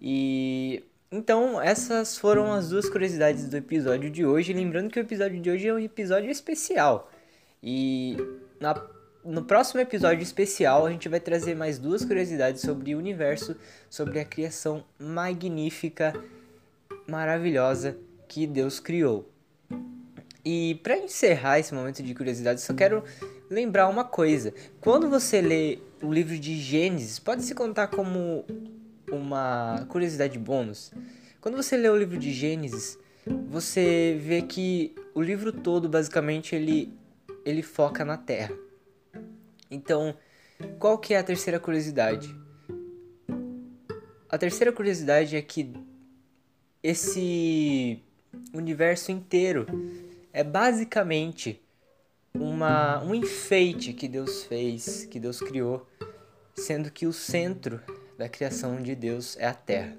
E 0.00 0.84
então, 1.10 1.60
essas 1.60 2.16
foram 2.16 2.52
as 2.52 2.68
duas 2.68 2.88
curiosidades 2.88 3.48
do 3.48 3.56
episódio 3.56 4.08
de 4.10 4.24
hoje. 4.24 4.52
Lembrando 4.52 4.90
que 4.90 5.00
o 5.00 5.02
episódio 5.02 5.40
de 5.40 5.50
hoje 5.50 5.66
é 5.66 5.74
um 5.74 5.78
episódio 5.80 6.30
especial. 6.30 7.10
E 7.60 8.16
na, 8.60 8.74
no 9.24 9.44
próximo 9.44 9.80
episódio 9.80 10.22
especial, 10.22 10.86
a 10.86 10.90
gente 10.90 11.08
vai 11.08 11.20
trazer 11.20 11.54
mais 11.54 11.78
duas 11.78 12.04
curiosidades 12.04 12.62
sobre 12.62 12.94
o 12.94 12.98
universo, 12.98 13.56
sobre 13.88 14.18
a 14.18 14.24
criação 14.24 14.84
magnífica, 14.98 16.12
maravilhosa 17.06 17.96
que 18.28 18.46
Deus 18.46 18.80
criou. 18.80 19.30
E 20.44 20.80
para 20.82 20.98
encerrar 20.98 21.60
esse 21.60 21.72
momento 21.72 22.02
de 22.02 22.14
curiosidade, 22.14 22.60
só 22.60 22.74
quero 22.74 23.04
lembrar 23.48 23.88
uma 23.88 24.04
coisa. 24.04 24.52
Quando 24.80 25.08
você 25.08 25.40
lê 25.40 25.78
o 26.02 26.12
livro 26.12 26.36
de 26.36 26.56
Gênesis, 26.56 27.18
pode 27.18 27.42
se 27.42 27.54
contar 27.54 27.86
como 27.88 28.44
uma 29.10 29.86
curiosidade 29.88 30.38
bônus. 30.38 30.92
Quando 31.40 31.56
você 31.56 31.76
lê 31.76 31.88
o 31.88 31.96
livro 31.96 32.18
de 32.18 32.32
Gênesis, 32.32 32.98
você 33.48 34.18
vê 34.20 34.42
que 34.42 34.94
o 35.14 35.20
livro 35.20 35.52
todo 35.52 35.88
basicamente 35.88 36.56
ele 36.56 36.92
ele 37.44 37.62
foca 37.62 38.04
na 38.04 38.16
Terra. 38.16 38.54
Então, 39.72 40.14
qual 40.78 40.98
que 40.98 41.14
é 41.14 41.18
a 41.18 41.22
terceira 41.22 41.58
curiosidade? 41.58 42.34
A 44.28 44.36
terceira 44.36 44.70
curiosidade 44.70 45.34
é 45.34 45.42
que 45.42 45.72
esse 46.82 48.02
universo 48.52 49.10
inteiro 49.10 49.66
é 50.32 50.44
basicamente 50.44 51.60
uma, 52.34 53.02
um 53.02 53.14
enfeite 53.14 53.92
que 53.92 54.08
Deus 54.08 54.44
fez, 54.44 55.06
que 55.06 55.18
Deus 55.18 55.40
criou, 55.40 55.86
sendo 56.54 56.90
que 56.90 57.06
o 57.06 57.12
centro 57.12 57.80
da 58.18 58.28
criação 58.28 58.82
de 58.82 58.94
Deus 58.94 59.36
é 59.38 59.46
a 59.46 59.54
Terra, 59.54 59.96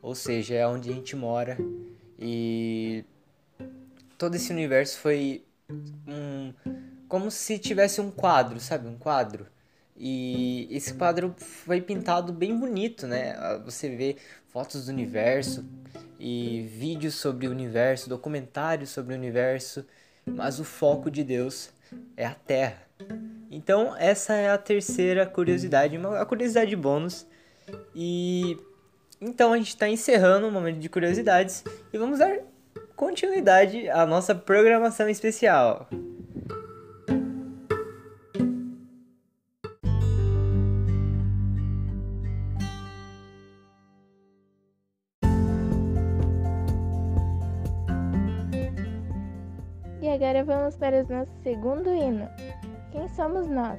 ou 0.00 0.14
seja, 0.14 0.54
é 0.54 0.66
onde 0.66 0.90
a 0.90 0.92
gente 0.92 1.16
mora 1.16 1.58
e 2.18 3.04
todo 4.16 4.34
esse 4.34 4.52
universo 4.52 4.98
foi 4.98 5.44
um 6.06 6.52
como 7.10 7.28
se 7.28 7.58
tivesse 7.58 8.00
um 8.00 8.08
quadro, 8.08 8.60
sabe, 8.60 8.86
um 8.86 8.96
quadro. 8.96 9.44
E 9.96 10.68
esse 10.70 10.94
quadro 10.94 11.34
foi 11.36 11.80
pintado 11.80 12.32
bem 12.32 12.56
bonito, 12.56 13.06
né? 13.06 13.34
Você 13.64 13.94
vê 13.94 14.16
fotos 14.48 14.86
do 14.86 14.92
universo 14.92 15.64
e 16.20 16.62
vídeos 16.62 17.16
sobre 17.16 17.48
o 17.48 17.50
universo, 17.50 18.08
documentários 18.08 18.90
sobre 18.90 19.12
o 19.12 19.18
universo, 19.18 19.84
mas 20.24 20.60
o 20.60 20.64
foco 20.64 21.10
de 21.10 21.24
Deus 21.24 21.70
é 22.16 22.24
a 22.24 22.34
Terra. 22.34 22.80
Então, 23.50 23.96
essa 23.96 24.34
é 24.34 24.48
a 24.48 24.56
terceira 24.56 25.26
curiosidade, 25.26 25.98
uma 25.98 26.24
curiosidade 26.24 26.76
bônus 26.76 27.26
e 27.92 28.56
então 29.20 29.52
a 29.52 29.56
gente 29.58 29.70
está 29.70 29.88
encerrando 29.88 30.46
o 30.46 30.52
momento 30.52 30.78
de 30.78 30.88
curiosidades 30.88 31.64
e 31.92 31.98
vamos 31.98 32.20
dar 32.20 32.38
continuidade 32.94 33.88
à 33.90 34.06
nossa 34.06 34.32
programação 34.32 35.08
especial. 35.08 35.88
Para 50.80 51.04
o 51.04 51.08
nosso 51.08 51.30
segundo 51.42 51.90
hino. 51.90 52.26
Quem 52.90 53.06
somos 53.08 53.46
nós? 53.46 53.78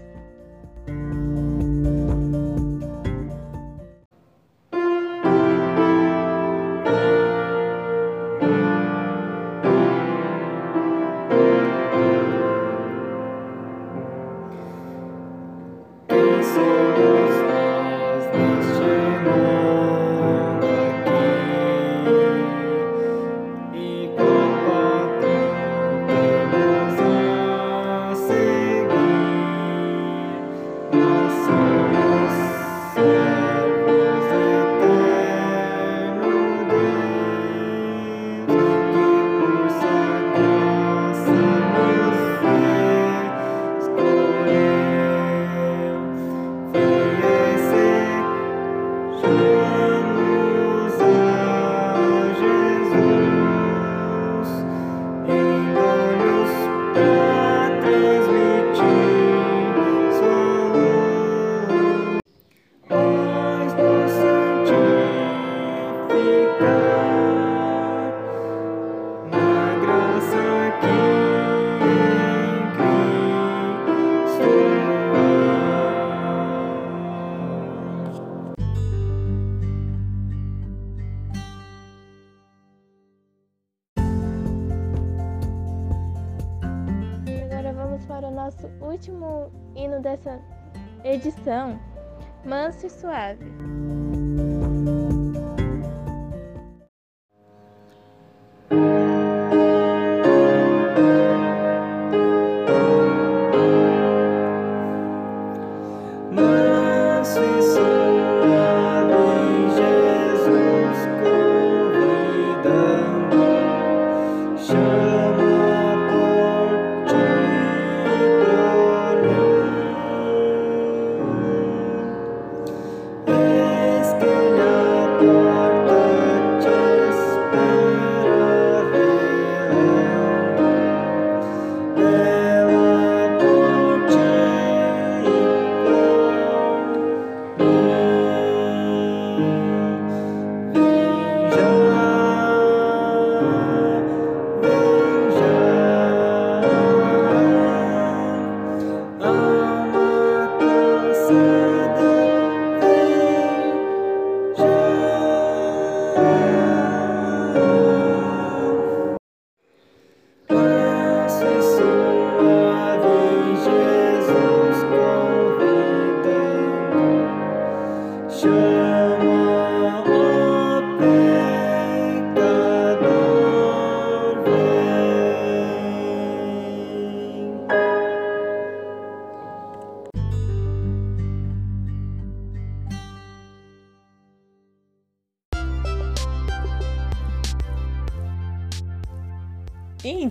Suave. 93.01 93.50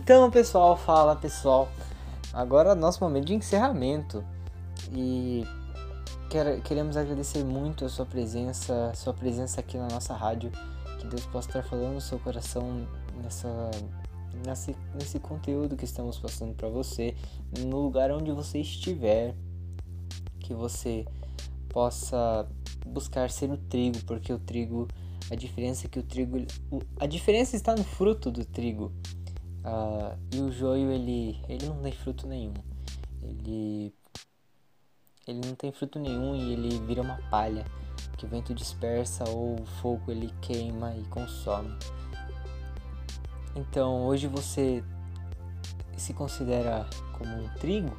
Então, 0.02 0.30
pessoal, 0.30 0.78
fala 0.78 1.14
pessoal. 1.14 1.68
Agora 2.32 2.70
é 2.70 2.74
nosso 2.74 3.04
momento 3.04 3.26
de 3.26 3.34
encerramento. 3.34 4.24
E 4.90 5.44
quer, 6.30 6.62
queremos 6.62 6.96
agradecer 6.96 7.44
muito 7.44 7.84
a 7.84 7.88
sua 7.90 8.06
presença, 8.06 8.92
sua 8.94 9.12
presença 9.12 9.60
aqui 9.60 9.76
na 9.76 9.88
nossa 9.88 10.14
rádio. 10.14 10.50
Que 10.98 11.06
Deus 11.06 11.26
possa 11.26 11.50
estar 11.50 11.62
falando 11.62 11.94
no 11.94 12.00
seu 12.00 12.18
coração 12.18 12.88
nessa, 13.22 13.70
nesse, 14.44 14.74
nesse 14.94 15.20
conteúdo 15.20 15.76
que 15.76 15.84
estamos 15.84 16.18
passando 16.18 16.54
para 16.54 16.70
você, 16.70 17.14
no 17.58 17.78
lugar 17.82 18.10
onde 18.10 18.32
você 18.32 18.58
estiver. 18.58 19.34
Que 20.40 20.54
você 20.54 21.04
possa 21.68 22.48
buscar 22.86 23.30
ser 23.30 23.50
o 23.50 23.58
trigo, 23.58 23.98
porque 24.06 24.32
o 24.32 24.38
trigo, 24.38 24.88
a 25.30 25.34
diferença 25.34 25.86
é 25.86 25.90
que 25.90 25.98
o 25.98 26.02
trigo, 26.02 26.38
a 26.98 27.06
diferença 27.06 27.54
está 27.54 27.76
no 27.76 27.84
fruto 27.84 28.30
do 28.30 28.46
trigo. 28.46 28.90
Uh, 29.64 30.18
e 30.32 30.40
o 30.40 30.50
joio 30.50 30.90
ele, 30.90 31.38
ele 31.48 31.66
não 31.66 31.82
tem 31.82 31.92
fruto 31.92 32.26
nenhum. 32.26 32.54
Ele 33.22 33.94
ele 35.26 35.40
não 35.46 35.54
tem 35.54 35.70
fruto 35.70 35.98
nenhum 35.98 36.34
e 36.34 36.52
ele 36.52 36.78
vira 36.80 37.02
uma 37.02 37.18
palha 37.30 37.64
que 38.16 38.24
o 38.24 38.28
vento 38.28 38.54
dispersa 38.54 39.24
ou 39.28 39.60
o 39.60 39.66
fogo 39.80 40.10
ele 40.10 40.32
queima 40.40 40.94
e 40.96 41.02
consome. 41.04 41.76
Então, 43.54 44.06
hoje 44.06 44.26
você 44.26 44.82
se 45.96 46.14
considera 46.14 46.86
como 47.16 47.30
um 47.34 47.48
trigo 47.54 47.96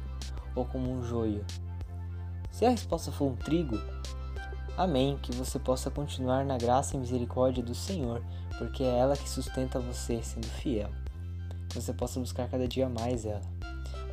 ou 0.54 0.64
como 0.64 0.90
um 0.90 1.02
joio? 1.02 1.44
Se 2.50 2.66
a 2.66 2.70
resposta 2.70 3.10
for 3.10 3.30
um 3.30 3.36
trigo, 3.36 3.78
amém, 4.76 5.16
que 5.18 5.32
você 5.32 5.58
possa 5.58 5.90
continuar 5.90 6.44
na 6.44 6.58
graça 6.58 6.96
e 6.96 6.98
misericórdia 6.98 7.62
do 7.62 7.74
Senhor, 7.74 8.22
porque 8.58 8.82
é 8.82 8.98
ela 8.98 9.16
que 9.16 9.28
sustenta 9.28 9.80
você 9.80 10.22
sendo 10.22 10.46
fiel. 10.46 10.90
Que 11.72 11.80
você 11.80 11.92
possa 11.94 12.20
buscar 12.20 12.48
cada 12.48 12.68
dia 12.68 12.86
mais 12.86 13.24
ela. 13.24 13.40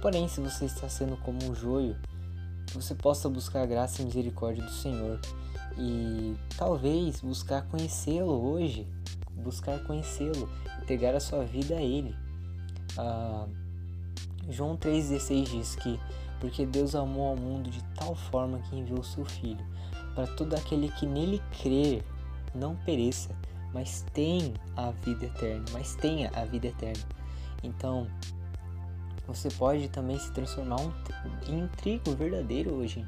Porém, 0.02 0.30
se 0.30 0.40
você 0.40 0.64
está 0.64 0.88
sendo 0.88 1.18
como 1.18 1.44
um 1.44 1.54
joio, 1.54 1.98
você 2.74 2.96
possa 2.96 3.28
buscar 3.28 3.64
a 3.64 3.66
graça 3.66 4.02
e 4.02 4.06
misericórdia 4.06 4.64
do 4.64 4.72
Senhor 4.72 5.20
e 5.78 6.38
talvez 6.58 7.20
buscar 7.20 7.64
conhecê-lo 7.64 8.32
hoje, 8.32 8.88
buscar 9.34 9.78
conhecê-lo, 9.80 10.50
entregar 10.82 11.14
a 11.14 11.20
sua 11.20 11.44
vida 11.44 11.76
a 11.76 11.82
Ele. 11.82 12.16
Ah, 12.98 13.46
João 14.50 14.78
3,16 14.78 15.44
diz 15.50 15.76
que 15.76 16.00
porque 16.40 16.66
Deus 16.66 16.96
amou 16.96 17.28
ao 17.28 17.36
mundo 17.36 17.70
de 17.70 17.84
tal 17.96 18.16
forma 18.16 18.60
que 18.60 18.78
enviou 18.78 19.04
seu 19.04 19.26
Filho, 19.26 19.66
para 20.16 20.26
todo 20.28 20.54
aquele 20.54 20.90
que 20.92 21.06
nele 21.06 21.42
crer 21.62 22.06
não 22.56 22.78
pereça, 22.78 23.36
mas 23.74 24.06
tem 24.14 24.54
a 24.78 24.92
vida 24.92 25.26
eterna, 25.26 25.66
mas 25.74 25.96
tenha 25.96 26.32
a 26.34 26.46
vida 26.46 26.68
eterna. 26.68 27.19
Então, 27.64 28.08
você 29.28 29.50
pode 29.50 29.90
também 29.90 30.18
se 30.18 30.32
transformar 30.32 30.80
em 31.48 31.64
um 31.64 31.68
trigo 31.68 32.16
verdadeiro 32.16 32.74
hoje, 32.74 33.06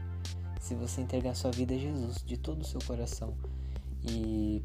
se 0.60 0.76
você 0.76 1.02
entregar 1.02 1.36
sua 1.36 1.52
vida 1.52 1.74
a 1.74 1.78
Jesus 1.78 2.18
de 2.24 2.38
todo 2.38 2.62
o 2.62 2.66
seu 2.66 2.80
coração 2.86 3.36
e 4.04 4.64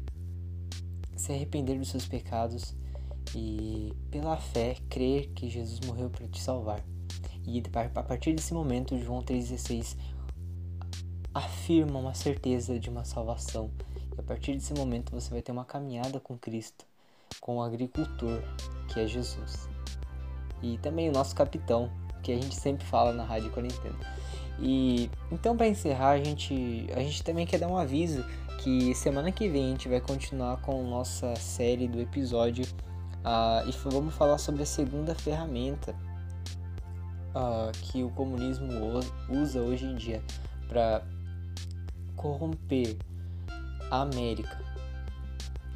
se 1.15 1.31
arrepender 1.31 1.77
dos 1.77 1.89
seus 1.89 2.05
pecados 2.05 2.75
e 3.35 3.91
pela 4.11 4.37
fé 4.37 4.77
crer 4.89 5.29
que 5.29 5.49
Jesus 5.49 5.79
morreu 5.81 6.09
para 6.09 6.27
te 6.27 6.41
salvar. 6.41 6.83
E 7.45 7.63
a 7.95 8.03
partir 8.03 8.33
desse 8.33 8.53
momento, 8.53 8.97
João 8.99 9.21
3,16 9.21 9.97
afirma 11.33 11.99
uma 11.99 12.13
certeza 12.13 12.79
de 12.79 12.89
uma 12.89 13.05
salvação. 13.05 13.71
E 14.15 14.19
a 14.19 14.23
partir 14.23 14.53
desse 14.53 14.73
momento 14.73 15.11
você 15.11 15.29
vai 15.29 15.41
ter 15.41 15.51
uma 15.51 15.65
caminhada 15.65 16.19
com 16.19 16.37
Cristo, 16.37 16.85
com 17.39 17.57
o 17.57 17.61
agricultor, 17.61 18.41
que 18.93 18.99
é 18.99 19.07
Jesus. 19.07 19.76
E 20.61 20.77
também 20.79 21.09
o 21.09 21.11
nosso 21.11 21.35
capitão, 21.35 21.89
que 22.23 22.31
a 22.31 22.35
gente 22.35 22.55
sempre 22.55 22.85
fala 22.85 23.13
na 23.13 23.23
Rádio 23.23 23.51
Quarentena. 23.51 23.95
E 24.59 25.09
então 25.31 25.55
para 25.55 25.67
encerrar, 25.67 26.11
a 26.11 26.23
gente, 26.23 26.87
a 26.95 26.99
gente 26.99 27.23
também 27.23 27.45
quer 27.45 27.59
dar 27.59 27.67
um 27.67 27.77
aviso 27.77 28.25
que 28.57 28.93
semana 28.95 29.31
que 29.31 29.47
vem 29.47 29.65
a 29.65 29.69
gente 29.69 29.87
vai 29.87 30.01
continuar 30.01 30.57
com 30.57 30.83
nossa 30.89 31.35
série 31.35 31.87
do 31.87 32.01
episódio 32.01 32.65
uh, 33.23 33.67
e 33.67 33.89
vamos 33.89 34.15
falar 34.15 34.37
sobre 34.39 34.63
a 34.63 34.65
segunda 34.65 35.13
ferramenta 35.13 35.95
uh, 37.35 37.71
que 37.83 38.03
o 38.03 38.09
comunismo 38.09 38.67
usa 39.29 39.61
hoje 39.61 39.85
em 39.85 39.95
dia 39.95 40.23
para 40.67 41.03
corromper 42.15 42.97
a 43.91 44.01
América. 44.01 44.66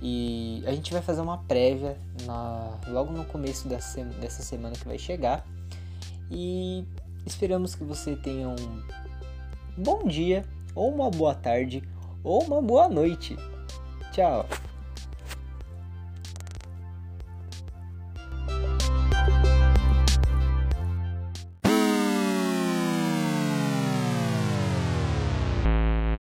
E 0.02 0.64
a 0.66 0.72
gente 0.72 0.92
vai 0.92 1.02
fazer 1.02 1.22
uma 1.22 1.38
prévia 1.38 1.96
na, 2.26 2.80
logo 2.88 3.12
no 3.12 3.24
começo 3.26 3.68
dessa, 3.68 4.04
dessa 4.04 4.42
semana 4.42 4.76
que 4.76 4.88
vai 4.88 4.98
chegar. 4.98 5.46
E 6.30 6.84
esperamos 7.26 7.76
que 7.76 7.84
você 7.84 8.16
tenha 8.16 8.50
um 8.50 8.84
bom 9.78 10.04
dia, 10.08 10.44
ou 10.74 10.92
uma 10.92 11.10
boa 11.12 11.36
tarde, 11.36 11.84
ou 12.24 12.44
uma 12.44 12.62
boa 12.62 12.88
noite. 12.90 13.38
Tchau! 14.12 14.48